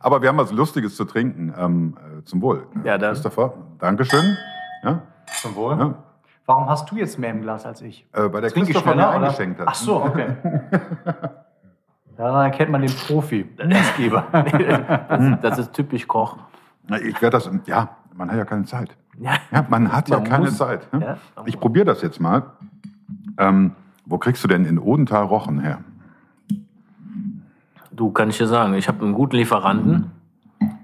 Aber 0.00 0.20
wir 0.20 0.28
haben 0.28 0.36
was 0.36 0.52
Lustiges 0.52 0.94
zu 0.94 1.06
trinken. 1.06 1.54
Ähm, 1.56 1.96
äh, 1.96 2.22
zum 2.24 2.42
Wohl. 2.42 2.66
Ja, 2.84 2.98
dann. 2.98 3.14
Christopher, 3.14 3.54
Dankeschön. 3.78 4.36
Ja? 4.82 5.00
Zum 5.40 5.54
Wohl. 5.54 5.78
Ja. 5.78 5.94
Warum 6.46 6.68
hast 6.68 6.90
du 6.90 6.96
jetzt 6.96 7.18
mehr 7.18 7.30
im 7.30 7.42
Glas 7.42 7.64
als 7.64 7.82
ich? 7.82 8.06
Äh, 8.12 8.32
weil 8.32 8.40
der 8.40 8.50
Christopher 8.50 8.94
mir 8.94 9.08
eingeschenkt 9.08 9.60
hat. 9.60 9.68
Ach 9.68 9.74
so, 9.74 10.02
okay. 10.02 10.36
Daran 12.16 12.44
erkennt 12.44 12.70
man 12.70 12.82
den 12.82 12.94
Profi, 12.94 13.48
Messgeber. 13.64 14.26
das, 15.08 15.40
das 15.40 15.58
ist 15.58 15.72
typisch 15.72 16.06
Koch. 16.06 16.36
Ich 17.02 17.22
werde 17.22 17.38
das, 17.38 17.50
ja, 17.66 17.96
man 18.14 18.30
hat 18.30 18.36
ja 18.36 18.44
keine 18.44 18.64
Zeit. 18.64 18.96
Ja, 19.18 19.32
ja 19.50 19.64
man 19.68 19.92
hat 19.92 20.08
man 20.08 20.24
ja 20.24 20.28
keine 20.28 20.44
muss. 20.46 20.58
Zeit. 20.58 20.92
Ne? 20.92 21.18
Ja, 21.36 21.42
ich 21.46 21.58
probiere 21.58 21.86
das 21.86 22.02
jetzt 22.02 22.20
mal. 22.20 22.42
Ähm, 23.38 23.72
wo 24.04 24.18
kriegst 24.18 24.42
du 24.44 24.48
denn 24.48 24.64
in 24.64 24.78
Odenthal 24.78 25.24
Rochen 25.24 25.60
her? 25.60 25.78
Du, 27.92 28.10
kann 28.10 28.30
ich 28.30 28.38
dir 28.38 28.46
sagen, 28.46 28.74
ich 28.74 28.88
habe 28.88 29.04
einen 29.04 29.14
guten 29.14 29.36
Lieferanten 29.36 30.10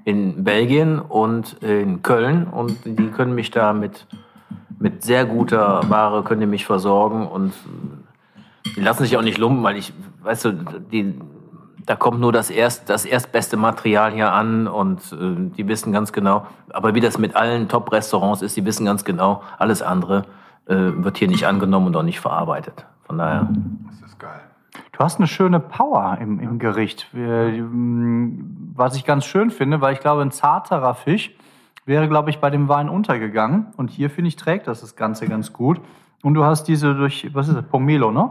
in 0.05 0.45
Belgien 0.45 0.99
und 0.99 1.55
in 1.62 2.03
Köln 2.03 2.47
und 2.47 2.79
die 2.85 3.09
können 3.09 3.35
mich 3.35 3.50
da 3.50 3.73
mit 3.73 4.07
mit 4.78 5.02
sehr 5.02 5.25
guter 5.25 5.88
Ware 5.88 6.23
könnt 6.23 6.40
ihr 6.40 6.47
mich 6.47 6.66
versorgen 6.66 7.26
und 7.26 7.52
die 8.76 8.80
lassen 8.80 9.04
sich 9.04 9.16
auch 9.16 9.23
nicht 9.23 9.38
lumpen, 9.38 9.62
weil 9.62 9.76
ich, 9.76 9.92
weißt 10.23 10.44
du, 10.47 10.52
die, 10.92 11.18
da 11.85 11.97
kommt 11.97 12.20
nur 12.20 12.32
das, 12.32 12.50
erst, 12.50 12.90
das 12.90 13.04
erstbeste 13.04 13.56
Material 13.56 14.12
hier 14.12 14.32
an 14.32 14.66
und 14.66 15.00
äh, 15.12 15.50
die 15.56 15.66
wissen 15.66 15.92
ganz 15.92 16.12
genau, 16.12 16.47
aber 16.70 16.94
wie 16.94 17.00
das 17.00 17.18
mit 17.18 17.35
allen 17.35 17.68
Top-Restaurants 17.68 18.42
ist, 18.42 18.56
die 18.56 18.64
wissen 18.64 18.85
ganz 18.85 19.04
genau, 19.04 19.42
alles 19.58 19.82
andere 19.82 20.25
äh, 20.66 20.75
wird 20.76 21.18
hier 21.18 21.28
nicht 21.28 21.47
angenommen 21.47 21.87
und 21.87 21.97
auch 21.97 22.02
nicht 22.02 22.20
verarbeitet. 22.20 22.87
Von 23.04 23.18
daher. 23.18 23.48
Das 23.88 24.11
ist 24.11 24.18
geil. 24.18 24.40
Du 24.92 24.98
hast 24.98 25.18
eine 25.18 25.26
schöne 25.26 25.61
Power 25.61 26.18
im, 26.20 26.40
im 26.40 26.59
Gericht, 26.59 27.09
was 27.12 28.96
ich 28.96 29.05
ganz 29.05 29.24
schön 29.24 29.50
finde, 29.50 29.81
weil 29.81 29.94
ich 29.94 30.00
glaube, 30.00 30.22
ein 30.22 30.31
zarterer 30.31 30.94
Fisch 30.94 31.35
wäre, 31.88 32.09
glaube 32.09 32.31
ich, 32.31 32.38
bei 32.38 32.51
dem 32.51 32.68
Wein 32.68 32.88
untergegangen. 32.88 33.68
Und 33.77 33.90
hier, 33.90 34.11
finde 34.11 34.29
ich, 34.29 34.37
trägt 34.37 34.68
das 34.68 34.83
das 34.83 34.94
Ganze 34.94 35.27
ganz 35.27 35.53
gut. 35.53 35.81
Und 36.22 36.35
du 36.35 36.44
hast 36.44 36.64
diese 36.64 36.94
durch, 36.94 37.31
was 37.35 37.48
ist 37.48 37.57
das, 37.57 37.64
Pomelo, 37.64 38.12
ne? 38.12 38.31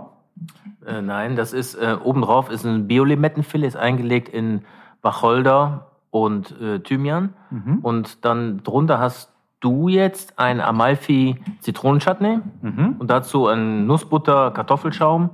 Äh, 0.86 1.02
nein, 1.02 1.36
das 1.36 1.52
ist, 1.52 1.76
äh, 1.76 1.98
obendrauf 2.02 2.50
ist 2.50 2.66
ein 2.66 2.88
Biolimettenfilet, 2.88 3.68
ist 3.68 3.76
eingelegt 3.76 4.30
in 4.30 4.62
Wacholder 5.02 5.88
und 6.12 6.60
äh, 6.62 6.80
Thymian. 6.80 7.34
Mhm. 7.50 7.80
Und 7.82 8.24
dann 8.24 8.64
drunter 8.64 9.00
hast 9.00 9.34
du 9.60 9.88
jetzt 9.88 10.38
ein 10.38 10.62
Amalfi 10.62 11.38
Zitronenchutney 11.62 12.40
mhm. 12.62 12.96
und 13.00 13.10
dazu 13.10 13.48
ein 13.48 13.88
Nussbutter 13.88 14.52
Kartoffelschaum 14.52 15.32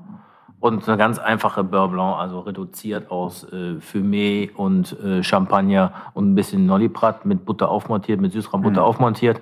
und 0.63 0.87
eine 0.87 0.95
ganz 0.97 1.19
einfache 1.19 1.61
Beurre 1.61 1.89
Blanc, 1.89 2.17
also 2.19 2.39
reduziert 2.39 3.11
aus 3.11 3.43
äh, 3.51 3.79
Fumé 3.81 4.49
und 4.55 4.97
äh, 4.97 5.21
Champagner 5.21 5.91
und 6.13 6.31
ein 6.31 6.35
bisschen 6.35 6.65
Noliprat 6.65 7.25
mit 7.25 7.43
Butter 7.43 7.67
aufmontiert, 7.67 8.21
mit 8.21 8.31
Süßraumbutter 8.31 8.79
mhm. 8.79 8.87
aufmontiert. 8.87 9.41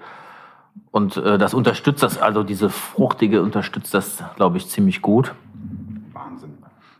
Und 0.89 1.17
äh, 1.17 1.37
das 1.37 1.53
unterstützt 1.53 2.01
das, 2.01 2.19
also 2.19 2.41
diese 2.41 2.71
fruchtige 2.71 3.43
unterstützt 3.43 3.93
das, 3.93 4.23
glaube 4.35 4.57
ich, 4.57 4.67
ziemlich 4.67 5.03
gut. 5.03 5.35
Wahnsinn. 6.11 6.57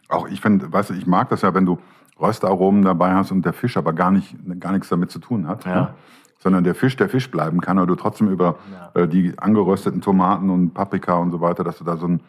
Auch 0.08 0.28
ich 0.28 0.40
finde, 0.40 0.72
weißt 0.72 0.92
du, 0.92 0.94
ich 0.94 1.08
mag 1.08 1.30
das 1.30 1.42
ja, 1.42 1.56
wenn 1.56 1.66
du 1.66 1.80
Röstaromen 2.22 2.84
dabei 2.84 3.16
hast 3.16 3.32
und 3.32 3.44
der 3.44 3.54
Fisch 3.54 3.76
aber 3.76 3.92
gar, 3.94 4.12
nicht, 4.12 4.36
gar 4.60 4.72
nichts 4.72 4.90
damit 4.90 5.10
zu 5.10 5.18
tun 5.18 5.48
hat. 5.48 5.66
Ja. 5.66 5.74
Ne? 5.74 5.94
Sondern 6.38 6.64
der 6.64 6.76
Fisch 6.76 6.96
der 6.96 7.10
Fisch 7.10 7.32
bleiben 7.32 7.60
kann, 7.60 7.80
aber 7.80 7.88
du 7.88 7.96
trotzdem 7.96 8.30
über 8.30 8.58
ja. 8.96 9.02
äh, 9.02 9.08
die 9.08 9.34
angerösteten 9.40 10.00
Tomaten 10.02 10.52
und 10.52 10.76
Paprika 10.76 11.16
und 11.16 11.32
so 11.32 11.42
weiter, 11.42 11.64
dass 11.64 11.80
du 11.80 11.84
da 11.84 11.98
so 11.98 12.08
ein 12.08 12.22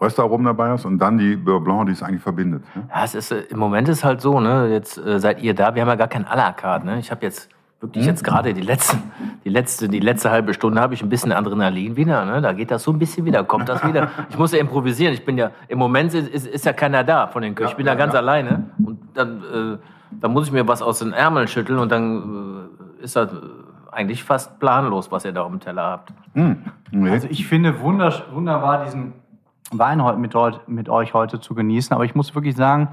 Röstaromen 0.00 0.44
dabei 0.46 0.70
hast 0.70 0.84
und 0.84 0.98
dann 0.98 1.18
die 1.18 1.36
Beurre 1.36 1.60
Blanc, 1.60 1.86
die 1.86 1.92
es 1.92 2.02
eigentlich 2.02 2.22
verbindet. 2.22 2.64
Ne? 2.74 2.88
Ja, 2.92 3.04
es 3.04 3.14
ist, 3.14 3.30
äh, 3.30 3.40
im 3.50 3.58
Moment 3.58 3.88
ist 3.88 4.04
halt 4.04 4.20
so, 4.20 4.40
ne, 4.40 4.68
jetzt 4.68 4.98
äh, 4.98 5.20
seid 5.20 5.42
ihr 5.42 5.54
da, 5.54 5.74
wir 5.74 5.82
haben 5.82 5.88
ja 5.88 5.94
gar 5.94 6.08
kein 6.08 6.26
à 6.26 6.36
la 6.36 6.52
carte, 6.52 6.86
ne? 6.86 6.98
Ich 6.98 7.10
habe 7.10 7.24
jetzt 7.24 7.48
wirklich 7.80 8.04
hm? 8.04 8.10
jetzt 8.10 8.24
gerade 8.24 8.54
die 8.54 8.60
letzte, 8.60 8.96
die 9.44 9.48
letzte, 9.48 9.88
die 9.88 10.00
letzte 10.00 10.30
halbe 10.30 10.52
Stunde 10.52 10.80
habe 10.80 10.94
ich 10.94 11.02
ein 11.02 11.08
bisschen 11.08 11.32
Adrenalin 11.32 11.96
wieder, 11.96 12.24
ne? 12.24 12.40
Da 12.40 12.52
geht 12.52 12.70
das 12.70 12.82
so 12.82 12.92
ein 12.92 12.98
bisschen 12.98 13.24
wieder, 13.24 13.44
kommt 13.44 13.68
das 13.68 13.86
wieder. 13.86 14.10
Ich 14.30 14.38
muss 14.38 14.52
ja 14.52 14.58
improvisieren, 14.58 15.14
ich 15.14 15.24
bin 15.24 15.38
ja, 15.38 15.52
im 15.68 15.78
Moment 15.78 16.12
ist, 16.12 16.28
ist, 16.28 16.46
ist 16.46 16.64
ja 16.64 16.72
keiner 16.72 17.04
da 17.04 17.28
von 17.28 17.42
den 17.42 17.54
Köchen, 17.54 17.70
ich 17.70 17.76
bin 17.76 17.86
ja, 17.86 17.92
da 17.92 17.98
ganz 17.98 18.14
ja. 18.14 18.20
alleine 18.20 18.70
und 18.84 18.98
dann, 19.14 19.42
äh, 19.42 19.78
dann 20.10 20.32
muss 20.32 20.46
ich 20.46 20.52
mir 20.52 20.66
was 20.66 20.82
aus 20.82 20.98
den 20.98 21.12
Ärmeln 21.12 21.46
schütteln 21.46 21.78
und 21.78 21.92
dann 21.92 22.68
äh, 23.00 23.04
ist 23.04 23.14
das 23.14 23.30
eigentlich 23.92 24.24
fast 24.24 24.58
planlos, 24.58 25.12
was 25.12 25.24
ihr 25.24 25.32
da 25.32 25.42
auf 25.42 25.50
dem 25.50 25.60
Teller 25.60 25.82
habt. 25.84 26.12
Hm. 26.34 26.64
Nee. 26.90 27.10
Also 27.10 27.28
ich 27.30 27.46
finde 27.46 27.80
wunderbar 27.80 28.84
diesen 28.84 29.12
Wein 29.78 30.02
mit, 30.20 30.34
mit 30.66 30.88
euch 30.88 31.14
heute 31.14 31.40
zu 31.40 31.54
genießen. 31.54 31.94
Aber 31.94 32.04
ich 32.04 32.14
muss 32.14 32.34
wirklich 32.34 32.56
sagen, 32.56 32.88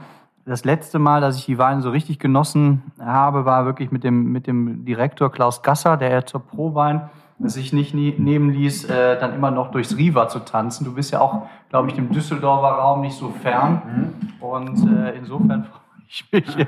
das 0.45 0.65
letzte 0.65 0.99
Mal, 0.99 1.21
dass 1.21 1.37
ich 1.37 1.45
die 1.45 1.57
Weine 1.57 1.81
so 1.81 1.91
richtig 1.91 2.19
genossen 2.19 2.81
habe, 2.99 3.45
war 3.45 3.65
wirklich 3.65 3.91
mit 3.91 4.03
dem, 4.03 4.31
mit 4.31 4.47
dem 4.47 4.85
Direktor 4.85 5.31
Klaus 5.31 5.61
Gasser, 5.61 5.97
der 5.97 6.11
ja 6.11 6.25
zur 6.25 6.41
Pro-Wein 6.41 7.09
sich 7.43 7.73
nicht 7.73 7.93
nie, 7.93 8.13
nehmen 8.17 8.51
ließ, 8.51 8.85
äh, 8.85 9.19
dann 9.19 9.33
immer 9.33 9.51
noch 9.51 9.71
durchs 9.71 9.97
Riva 9.97 10.27
zu 10.27 10.39
tanzen. 10.39 10.85
Du 10.85 10.93
bist 10.93 11.11
ja 11.11 11.21
auch, 11.21 11.47
glaube 11.69 11.89
ich, 11.89 11.95
dem 11.95 12.11
Düsseldorfer 12.11 12.75
Raum 12.75 13.01
nicht 13.01 13.15
so 13.15 13.29
fern. 13.29 13.81
Mhm. 13.85 14.43
Und 14.43 14.97
äh, 14.97 15.17
insofern 15.17 15.63
freue 16.29 16.41
ich 16.41 16.57
mich, 16.57 16.67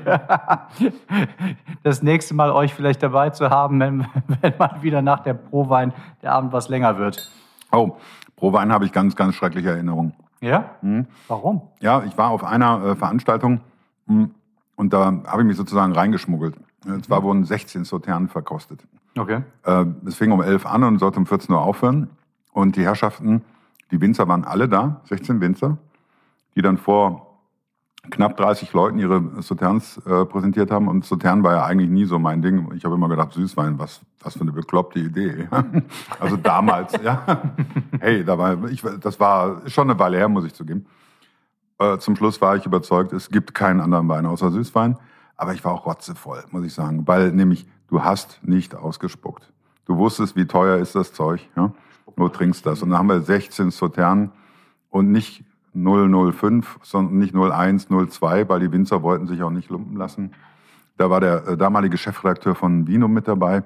das 1.82 2.02
nächste 2.02 2.34
Mal 2.34 2.50
euch 2.50 2.74
vielleicht 2.74 3.02
dabei 3.02 3.30
zu 3.30 3.50
haben, 3.50 3.78
wenn, 3.80 4.06
wenn 4.40 4.54
mal 4.58 4.82
wieder 4.82 5.02
nach 5.02 5.20
der 5.20 5.34
Pro-Wein 5.34 5.92
der 6.22 6.32
Abend 6.32 6.52
was 6.52 6.68
länger 6.68 6.98
wird. 6.98 7.30
Oh, 7.70 7.96
Pro 8.44 8.52
Wein 8.52 8.70
habe 8.72 8.84
ich 8.84 8.92
ganz, 8.92 9.16
ganz 9.16 9.36
schreckliche 9.36 9.70
Erinnerungen. 9.70 10.12
Ja? 10.42 10.72
Mhm. 10.82 11.06
Warum? 11.28 11.62
Ja, 11.80 12.04
ich 12.04 12.18
war 12.18 12.28
auf 12.28 12.44
einer 12.44 12.84
äh, 12.84 12.94
Veranstaltung 12.94 13.62
mh, 14.04 14.24
hm, 14.24 14.34
und 14.76 14.92
da 14.92 15.22
habe 15.26 15.40
ich 15.40 15.48
mich 15.48 15.56
sozusagen 15.56 15.94
reingeschmuggelt. 15.94 16.54
Und 16.84 17.06
zwar 17.06 17.22
wurden 17.22 17.46
16 17.46 17.86
Sauternen 17.86 18.28
verkostet. 18.28 18.80
Okay. 19.16 19.40
Äh, 19.64 19.86
es 20.04 20.16
fing 20.16 20.30
um 20.30 20.42
11 20.42 20.66
an 20.66 20.84
und 20.84 20.98
sollte 20.98 21.20
um 21.20 21.24
14 21.24 21.54
Uhr 21.54 21.62
aufhören. 21.62 22.10
Und 22.52 22.76
die 22.76 22.82
Herrschaften, 22.82 23.40
die 23.90 24.02
Winzer 24.02 24.28
waren 24.28 24.44
alle 24.44 24.68
da, 24.68 25.00
16 25.04 25.40
Winzer, 25.40 25.78
die 26.54 26.60
dann 26.60 26.76
vor 26.76 27.33
knapp 28.10 28.36
30 28.36 28.72
Leuten 28.72 28.98
ihre 28.98 29.42
Sauternes 29.42 29.98
äh, 30.06 30.24
präsentiert 30.24 30.70
haben. 30.70 30.88
Und 30.88 31.04
Sautern 31.04 31.42
war 31.42 31.54
ja 31.54 31.64
eigentlich 31.64 31.90
nie 31.90 32.04
so 32.04 32.18
mein 32.18 32.42
Ding. 32.42 32.70
Ich 32.74 32.84
habe 32.84 32.94
immer 32.94 33.08
gedacht, 33.08 33.32
Süßwein, 33.32 33.78
was, 33.78 34.00
was 34.20 34.34
für 34.34 34.42
eine 34.42 34.52
bekloppte 34.52 34.98
Idee. 35.00 35.48
also 36.20 36.36
damals, 36.36 36.92
ja. 37.02 37.42
Hey, 38.00 38.24
da 38.24 38.38
war, 38.38 38.64
ich, 38.68 38.82
das 39.00 39.18
war 39.20 39.62
schon 39.68 39.90
eine 39.90 39.98
Weile 39.98 40.18
her, 40.18 40.28
muss 40.28 40.44
ich 40.44 40.54
zugeben. 40.54 40.86
Äh, 41.78 41.98
zum 41.98 42.16
Schluss 42.16 42.40
war 42.40 42.56
ich 42.56 42.66
überzeugt, 42.66 43.12
es 43.12 43.30
gibt 43.30 43.54
keinen 43.54 43.80
anderen 43.80 44.08
Wein 44.08 44.26
außer 44.26 44.50
Süßwein. 44.50 44.96
Aber 45.36 45.52
ich 45.52 45.64
war 45.64 45.72
auch 45.72 45.86
rotzevoll, 45.86 46.44
muss 46.50 46.64
ich 46.64 46.72
sagen. 46.72 47.06
Weil 47.06 47.32
nämlich, 47.32 47.66
du 47.88 48.04
hast 48.04 48.40
nicht 48.42 48.74
ausgespuckt. 48.74 49.52
Du 49.86 49.96
wusstest, 49.96 50.36
wie 50.36 50.46
teuer 50.46 50.78
ist 50.78 50.94
das 50.94 51.12
Zeug. 51.12 51.48
Ja? 51.56 51.72
Du 52.16 52.28
trinkst 52.28 52.64
das. 52.64 52.82
Und 52.82 52.90
dann 52.90 52.98
haben 52.98 53.08
wir 53.08 53.20
16 53.20 53.70
Sautern 53.70 54.32
und 54.90 55.10
nicht 55.10 55.44
005, 55.74 56.78
sondern 56.82 57.18
nicht 57.18 57.34
01, 57.34 57.88
02, 57.88 58.48
weil 58.48 58.60
die 58.60 58.72
Winzer 58.72 59.02
wollten 59.02 59.26
sich 59.26 59.42
auch 59.42 59.50
nicht 59.50 59.70
lumpen 59.70 59.96
lassen. 59.96 60.32
Da 60.96 61.10
war 61.10 61.20
der 61.20 61.46
äh, 61.46 61.56
damalige 61.56 61.98
Chefredakteur 61.98 62.54
von 62.54 62.86
Vino 62.86 63.08
mit 63.08 63.26
dabei, 63.26 63.64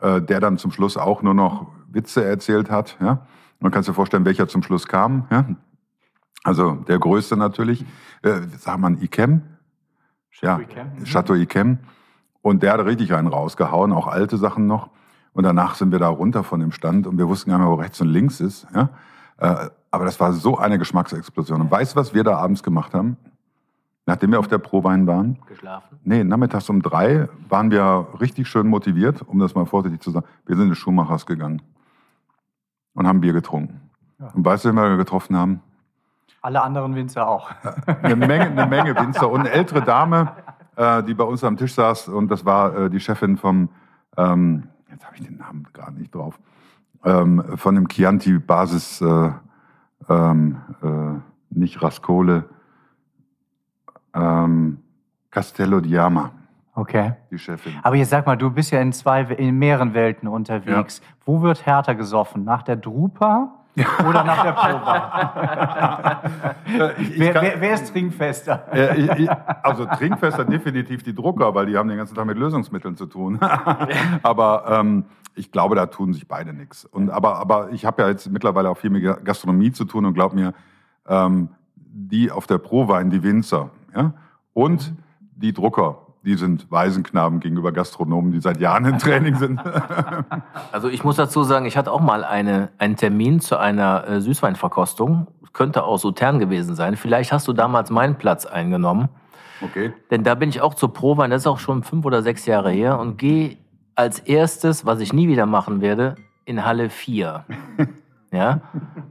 äh, 0.00 0.20
der 0.20 0.40
dann 0.40 0.58
zum 0.58 0.70
Schluss 0.70 0.96
auch 0.96 1.22
nur 1.22 1.34
noch 1.34 1.68
Witze 1.90 2.24
erzählt 2.24 2.70
hat. 2.70 2.96
Ja? 3.00 3.26
Man 3.60 3.72
kann 3.72 3.82
sich 3.82 3.94
vorstellen, 3.94 4.24
welcher 4.24 4.48
zum 4.48 4.62
Schluss 4.62 4.86
kam. 4.86 5.26
Ja? 5.30 5.46
Also 6.44 6.74
der 6.74 6.98
größte 6.98 7.36
natürlich, 7.36 7.84
äh, 8.22 8.42
sagt 8.58 8.78
man 8.78 9.00
Ikem. 9.00 9.42
Ja, 10.42 10.60
Chateau 11.04 11.34
Ikem. 11.34 11.78
Und 12.42 12.62
der 12.62 12.74
hat 12.74 12.84
richtig 12.84 13.14
einen 13.14 13.28
rausgehauen, 13.28 13.92
auch 13.92 14.06
alte 14.06 14.36
Sachen 14.36 14.66
noch. 14.66 14.90
Und 15.32 15.44
danach 15.44 15.74
sind 15.74 15.92
wir 15.92 15.98
da 15.98 16.08
runter 16.08 16.44
von 16.44 16.60
dem 16.60 16.72
Stand 16.72 17.06
und 17.06 17.18
wir 17.18 17.26
wussten 17.26 17.50
gar 17.50 17.58
nicht 17.58 17.66
mehr, 17.66 17.76
wo 17.76 17.80
rechts 17.80 18.00
und 18.00 18.08
links 18.08 18.40
ist. 18.40 18.66
Ja? 18.74 18.90
Äh, 19.38 19.68
aber 19.90 20.04
das 20.04 20.18
war 20.20 20.32
so 20.32 20.58
eine 20.58 20.78
Geschmacksexplosion. 20.78 21.60
Und 21.60 21.70
weißt 21.70 21.94
du, 21.94 22.00
was 22.00 22.14
wir 22.14 22.24
da 22.24 22.36
abends 22.36 22.62
gemacht 22.62 22.94
haben? 22.94 23.16
Nachdem 24.06 24.30
wir 24.30 24.38
auf 24.38 24.46
der 24.46 24.58
Prowein 24.58 25.06
waren? 25.06 25.38
Geschlafen? 25.46 25.98
Nee, 26.04 26.22
nachmittags 26.22 26.70
um 26.70 26.80
drei 26.80 27.28
waren 27.48 27.70
wir 27.70 28.06
richtig 28.20 28.46
schön 28.46 28.68
motiviert, 28.68 29.22
um 29.26 29.38
das 29.40 29.54
mal 29.54 29.66
vorsichtig 29.66 30.00
zu 30.00 30.12
sagen. 30.12 30.26
Wir 30.46 30.56
sind 30.56 30.68
in 30.68 30.74
Schumachers 30.76 31.26
gegangen 31.26 31.60
und 32.94 33.06
haben 33.06 33.20
Bier 33.20 33.32
getrunken. 33.32 33.80
Ja. 34.20 34.28
Und 34.28 34.44
weißt 34.44 34.64
du, 34.64 34.68
wen 34.68 34.76
wir 34.76 34.96
getroffen 34.96 35.36
haben? 35.36 35.60
Alle 36.40 36.62
anderen 36.62 36.94
Winzer 36.94 37.28
auch. 37.28 37.50
Eine 38.02 38.14
Menge, 38.14 38.44
eine 38.44 38.66
Menge 38.66 38.94
Winzer 38.94 39.28
und 39.28 39.40
eine 39.40 39.50
ältere 39.50 39.82
Dame, 39.82 40.32
äh, 40.76 41.02
die 41.02 41.14
bei 41.14 41.24
uns 41.24 41.42
am 41.42 41.56
Tisch 41.56 41.74
saß 41.74 42.08
und 42.08 42.28
das 42.28 42.44
war 42.44 42.76
äh, 42.76 42.90
die 42.90 43.00
Chefin 43.00 43.36
vom, 43.36 43.68
ähm, 44.16 44.68
jetzt 44.88 45.04
habe 45.04 45.16
ich 45.16 45.26
den 45.26 45.38
Namen 45.38 45.66
gerade 45.72 45.98
nicht 45.98 46.14
drauf, 46.14 46.38
ähm, 47.04 47.42
von 47.56 47.74
dem 47.74 47.88
Chianti-Basis, 47.88 49.00
äh, 49.00 49.30
ähm, 50.08 50.56
äh, 50.82 51.58
nicht 51.58 51.82
Rascole, 51.82 52.44
ähm, 54.14 54.78
Castello 55.30 55.80
di 55.80 55.98
Ama. 55.98 56.32
Okay. 56.74 57.14
Die 57.30 57.38
Chefin. 57.38 57.72
Aber 57.82 57.96
jetzt 57.96 58.10
sag 58.10 58.26
mal, 58.26 58.36
du 58.36 58.50
bist 58.50 58.70
ja 58.70 58.80
in 58.80 58.92
zwei, 58.92 59.22
in 59.22 59.58
mehreren 59.58 59.94
Welten 59.94 60.28
unterwegs. 60.28 60.98
Ja. 60.98 61.04
Wo 61.24 61.40
wird 61.40 61.64
härter 61.64 61.94
gesoffen? 61.94 62.44
Nach 62.44 62.62
der 62.62 62.76
Drupa 62.76 63.55
oder 63.76 64.24
nach 64.24 64.42
der 64.42 64.52
Proba? 64.52 66.22
wer, 67.16 67.34
wer, 67.34 67.60
wer, 67.60 67.74
ist 67.74 67.92
trinkfester? 67.92 68.66
also 69.62 69.84
trinkfester 69.84 70.44
definitiv 70.44 71.02
die 71.02 71.14
Drucker, 71.14 71.54
weil 71.54 71.66
die 71.66 71.76
haben 71.76 71.88
den 71.88 71.98
ganzen 71.98 72.14
Tag 72.14 72.26
mit 72.26 72.38
Lösungsmitteln 72.38 72.96
zu 72.96 73.06
tun. 73.06 73.38
aber 74.22 74.64
ähm, 74.68 75.04
ich 75.34 75.52
glaube, 75.52 75.74
da 75.74 75.86
tun 75.86 76.14
sich 76.14 76.26
beide 76.26 76.54
nichts. 76.54 76.88
aber, 77.10 77.36
aber 77.36 77.70
ich 77.72 77.84
habe 77.84 78.02
ja 78.02 78.08
jetzt 78.08 78.30
mittlerweile 78.30 78.70
auch 78.70 78.78
viel 78.78 78.90
mit 78.90 79.02
Gastronomie 79.24 79.72
zu 79.72 79.84
tun 79.84 80.06
und 80.06 80.14
glaub 80.14 80.32
mir, 80.32 80.54
ähm, 81.06 81.50
die 81.76 82.30
auf 82.30 82.46
der 82.46 82.58
Prowein, 82.58 83.10
die 83.10 83.22
Winzer 83.22 83.70
ja, 83.94 84.14
und 84.54 84.94
die 85.34 85.52
Drucker, 85.52 86.05
die 86.26 86.34
sind 86.34 86.70
Waisenknaben 86.72 87.38
gegenüber 87.38 87.70
Gastronomen, 87.70 88.32
die 88.32 88.40
seit 88.40 88.60
Jahren 88.60 88.84
im 88.84 88.98
Training 88.98 89.36
sind. 89.36 89.60
also 90.72 90.88
ich 90.88 91.04
muss 91.04 91.14
dazu 91.14 91.44
sagen, 91.44 91.66
ich 91.66 91.76
hatte 91.76 91.92
auch 91.92 92.00
mal 92.00 92.24
eine, 92.24 92.70
einen 92.78 92.96
Termin 92.96 93.38
zu 93.38 93.56
einer 93.56 94.06
äh, 94.08 94.20
Süßweinverkostung. 94.20 95.28
Könnte 95.52 95.84
auch 95.84 95.98
Sautern 95.98 96.40
gewesen 96.40 96.74
sein. 96.74 96.96
Vielleicht 96.96 97.32
hast 97.32 97.46
du 97.46 97.52
damals 97.52 97.90
meinen 97.90 98.16
Platz 98.16 98.44
eingenommen. 98.44 99.08
Okay. 99.62 99.92
Denn 100.10 100.24
da 100.24 100.34
bin 100.34 100.48
ich 100.48 100.60
auch 100.60 100.74
zur 100.74 100.92
Prowein, 100.92 101.30
das 101.30 101.42
ist 101.42 101.46
auch 101.46 101.60
schon 101.60 101.84
fünf 101.84 102.04
oder 102.04 102.22
sechs 102.22 102.44
Jahre 102.44 102.70
her, 102.72 102.98
und 102.98 103.16
gehe 103.18 103.56
als 103.94 104.18
erstes, 104.18 104.84
was 104.84 105.00
ich 105.00 105.12
nie 105.12 105.28
wieder 105.28 105.46
machen 105.46 105.80
werde, 105.80 106.16
in 106.44 106.64
Halle 106.64 106.90
4. 106.90 107.44
Ja? 108.36 108.60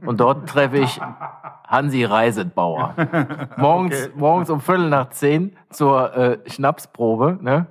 Und 0.04 0.20
dort 0.20 0.48
treffe 0.48 0.78
ich 0.78 1.00
Hansi 1.66 2.04
Reisetbauer. 2.04 2.94
Morgens, 3.56 4.06
okay. 4.06 4.12
morgens 4.16 4.50
um 4.50 4.60
Viertel 4.60 4.88
nach 4.88 5.10
zehn 5.10 5.56
zur 5.70 6.14
äh, 6.16 6.38
Schnapsprobe. 6.46 7.38
Ne? 7.40 7.66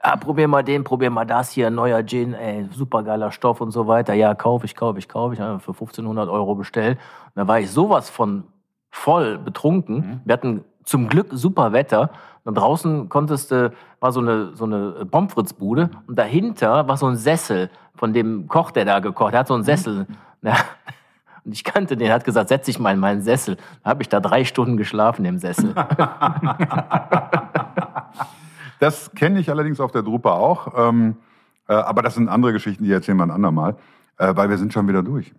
Ah, 0.00 0.16
probier 0.16 0.48
mal 0.48 0.62
den, 0.62 0.84
probier 0.84 1.10
mal 1.10 1.24
das 1.24 1.50
hier, 1.50 1.70
neuer 1.70 2.04
Gin, 2.04 2.34
ey, 2.34 2.68
supergeiler 2.72 3.30
Stoff 3.30 3.60
und 3.60 3.70
so 3.70 3.86
weiter. 3.86 4.14
Ja, 4.14 4.34
kauf 4.34 4.64
ich, 4.64 4.74
kauf 4.74 4.96
ich, 4.96 5.08
kauf 5.08 5.32
ich. 5.32 5.38
Für 5.38 5.72
1500 5.72 6.28
Euro 6.28 6.54
bestellt. 6.54 6.98
Und 7.26 7.32
da 7.36 7.48
war 7.48 7.60
ich 7.60 7.70
sowas 7.70 8.10
von 8.10 8.44
voll 8.90 9.38
betrunken. 9.38 9.96
Mhm. 9.96 10.20
Wir 10.24 10.32
hatten 10.32 10.64
zum 10.84 11.08
Glück 11.08 11.28
super 11.30 11.72
Wetter. 11.72 12.10
Und 12.44 12.56
draußen 12.56 13.08
konntest 13.08 13.52
du, 13.52 13.72
war 14.00 14.12
so 14.12 14.20
eine, 14.20 14.54
so 14.54 14.64
eine 14.64 15.06
Pomfritzbude 15.08 15.90
und 16.08 16.18
dahinter 16.18 16.88
war 16.88 16.96
so 16.96 17.06
ein 17.06 17.16
Sessel 17.16 17.70
von 17.94 18.12
dem 18.12 18.48
Koch, 18.48 18.72
der 18.72 18.84
da 18.84 18.98
gekocht 18.98 19.28
hat. 19.28 19.34
Er 19.34 19.40
hat 19.40 19.46
so 19.46 19.54
einen 19.54 19.62
Sessel. 19.62 20.06
Ja. 20.42 20.56
Und 21.44 21.52
ich 21.52 21.64
kannte 21.64 21.96
den, 21.96 22.12
hat 22.12 22.24
gesagt, 22.24 22.50
setz 22.50 22.66
dich 22.66 22.78
mal 22.78 22.92
in 22.92 23.00
meinen 23.00 23.22
Sessel. 23.22 23.56
Da 23.82 23.90
habe 23.90 24.02
ich 24.02 24.08
da 24.08 24.20
drei 24.20 24.44
Stunden 24.44 24.76
geschlafen 24.76 25.24
im 25.24 25.38
Sessel. 25.38 25.74
das 28.78 29.12
kenne 29.14 29.40
ich 29.40 29.50
allerdings 29.50 29.80
auf 29.80 29.90
der 29.90 30.02
Drupa 30.02 30.32
auch. 30.32 30.88
Ähm, 30.88 31.16
äh, 31.68 31.74
aber 31.74 32.02
das 32.02 32.14
sind 32.14 32.28
andere 32.28 32.52
Geschichten, 32.52 32.84
die 32.84 32.92
erzählen 32.92 33.16
wir 33.16 33.24
ein 33.24 33.32
andermal. 33.32 33.76
Äh, 34.18 34.36
weil 34.36 34.50
wir 34.50 34.58
sind 34.58 34.72
schon 34.72 34.86
wieder 34.86 35.02
durch. 35.02 35.32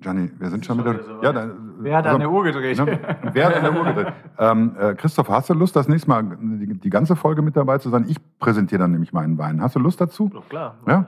Gianni, 0.00 0.30
wir 0.38 0.50
sind 0.50 0.64
schon 0.64 0.78
wieder. 0.78 1.02
So 1.04 1.22
ja, 1.22 1.32
dann, 1.32 1.74
wer 1.78 1.98
hat 1.98 2.06
also, 2.06 2.16
an 2.16 2.20
der 2.20 2.30
Uhr 2.30 2.42
gedreht? 2.44 2.78
Ne, 2.78 2.98
wer 3.32 3.46
hat 3.46 3.56
an 3.56 3.62
der 3.62 3.74
Uhr 3.74 3.84
gedreht? 3.84 4.12
ähm, 4.38 4.76
äh, 4.78 4.94
Christoph, 4.94 5.28
hast 5.28 5.50
du 5.50 5.54
Lust, 5.54 5.76
das 5.76 5.86
nächste 5.86 6.08
Mal 6.08 6.24
die, 6.40 6.78
die, 6.78 6.90
ganze 6.90 7.14
Folge 7.14 7.42
mit 7.42 7.56
dabei 7.56 7.78
zu 7.78 7.90
sein? 7.90 8.06
Ich 8.08 8.16
präsentiere 8.38 8.80
dann 8.80 8.90
nämlich 8.90 9.12
meinen 9.12 9.38
Wein. 9.38 9.62
Hast 9.62 9.76
du 9.76 9.80
Lust 9.80 10.00
dazu? 10.00 10.28
Doch, 10.32 10.48
klar. 10.48 10.76
Ja? 10.86 11.06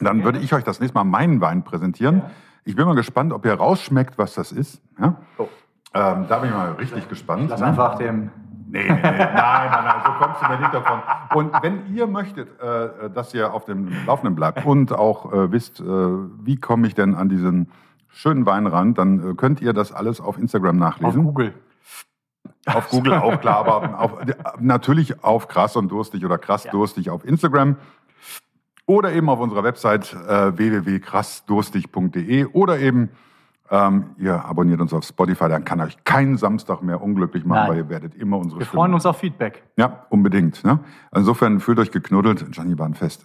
Dann 0.00 0.24
würde 0.24 0.38
ich 0.38 0.52
euch 0.54 0.64
das 0.64 0.80
nächste 0.80 0.96
Mal 0.98 1.04
meinen 1.04 1.40
Wein 1.40 1.62
präsentieren. 1.62 2.18
Ja. 2.18 2.30
Ich 2.64 2.76
bin 2.76 2.86
mal 2.86 2.94
gespannt, 2.94 3.32
ob 3.32 3.44
ihr 3.44 3.54
rausschmeckt, 3.54 4.18
was 4.18 4.34
das 4.34 4.52
ist. 4.52 4.82
Ja? 4.98 5.16
Oh. 5.38 5.48
Ähm, 5.94 6.26
da 6.28 6.38
bin 6.38 6.50
ich 6.50 6.56
mal 6.56 6.72
richtig 6.72 7.08
gespannt. 7.08 7.50
Lass 7.50 7.62
einfach 7.62 7.96
dem. 7.96 8.30
Nee, 8.72 8.84
nee, 8.84 8.88
nee, 8.88 9.00
nein, 9.02 9.34
nein, 9.34 9.84
nein, 9.84 10.02
so 10.04 10.12
kommst 10.12 10.40
du 10.40 10.48
mir 10.48 10.58
nicht 10.60 10.72
davon. 10.72 11.00
Und 11.34 11.52
wenn 11.60 11.92
ihr 11.92 12.06
möchtet, 12.06 12.48
äh, 12.60 13.10
dass 13.10 13.34
ihr 13.34 13.52
auf 13.52 13.64
dem 13.64 13.90
Laufenden 14.06 14.36
bleibt 14.36 14.64
und 14.64 14.92
auch 14.92 15.32
äh, 15.32 15.50
wisst, 15.50 15.80
äh, 15.80 15.84
wie 15.84 16.56
komme 16.56 16.86
ich 16.86 16.94
denn 16.94 17.16
an 17.16 17.28
diesen 17.28 17.72
schönen 18.06 18.46
Wein 18.46 18.68
ran, 18.68 18.94
dann 18.94 19.30
äh, 19.30 19.34
könnt 19.34 19.60
ihr 19.60 19.72
das 19.72 19.92
alles 19.92 20.20
auf 20.20 20.38
Instagram 20.38 20.76
nachlesen. 20.76 21.20
Auf 21.20 21.26
Google. 21.26 21.54
Auf 22.66 22.90
Google 22.90 23.14
auch 23.14 23.40
klar, 23.40 23.56
aber 23.66 23.98
auf, 23.98 24.12
natürlich 24.60 25.24
auf 25.24 25.48
krass 25.48 25.74
und 25.74 25.88
durstig 25.88 26.24
oder 26.24 26.38
krass 26.38 26.64
ja. 26.64 26.70
durstig 26.70 27.10
auf 27.10 27.24
Instagram 27.24 27.76
oder 28.90 29.12
eben 29.12 29.28
auf 29.28 29.38
unserer 29.38 29.62
Website 29.62 30.12
äh, 30.12 30.58
www.krassdurstig.de 30.58 32.46
oder 32.46 32.80
eben 32.80 33.10
ähm, 33.70 34.16
ihr 34.18 34.44
abonniert 34.44 34.80
uns 34.80 34.92
auf 34.92 35.04
Spotify, 35.04 35.48
dann 35.48 35.64
kann 35.64 35.80
euch 35.80 36.02
kein 36.02 36.36
Samstag 36.36 36.82
mehr 36.82 37.00
unglücklich 37.00 37.44
machen, 37.44 37.60
Nein. 37.60 37.70
weil 37.70 37.76
ihr 37.76 37.88
werdet 37.88 38.16
immer 38.16 38.38
unsere 38.38 38.58
Wir 38.58 38.66
Stimmen 38.66 38.80
freuen 38.80 38.94
uns 38.94 39.06
auf 39.06 39.18
Feedback. 39.18 39.62
Ja, 39.76 40.06
unbedingt. 40.08 40.64
Ne? 40.64 40.80
Insofern 41.14 41.60
fühlt 41.60 41.78
euch 41.78 41.92
geknuddelt. 41.92 42.50
Gianni 42.50 42.76
war 42.76 42.86
ein 42.86 42.94
Fest. 42.94 43.24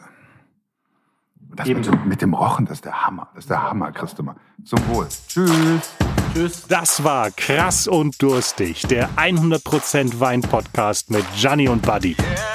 Das 1.55 1.67
mit, 1.67 2.05
mit, 2.05 2.21
dem 2.21 2.35
Rochen, 2.35 2.65
das 2.65 2.75
ist 2.75 2.85
der 2.85 3.07
Hammer. 3.07 3.29
Das 3.33 3.45
ist 3.45 3.49
der 3.49 3.63
Hammer, 3.63 3.91
mal. 4.21 4.35
Zum 4.65 4.87
Wohl. 4.89 5.07
Tschüss. 5.27 5.95
Tschüss. 6.33 6.67
Das 6.67 7.03
war 7.03 7.31
Krass 7.31 7.87
und 7.87 8.21
Durstig, 8.21 8.83
der 8.87 9.09
100% 9.15 10.19
Wein-Podcast 10.19 11.09
mit 11.09 11.25
Gianni 11.35 11.69
und 11.69 11.81
Buddy. 11.81 12.15
Yeah. 12.19 12.54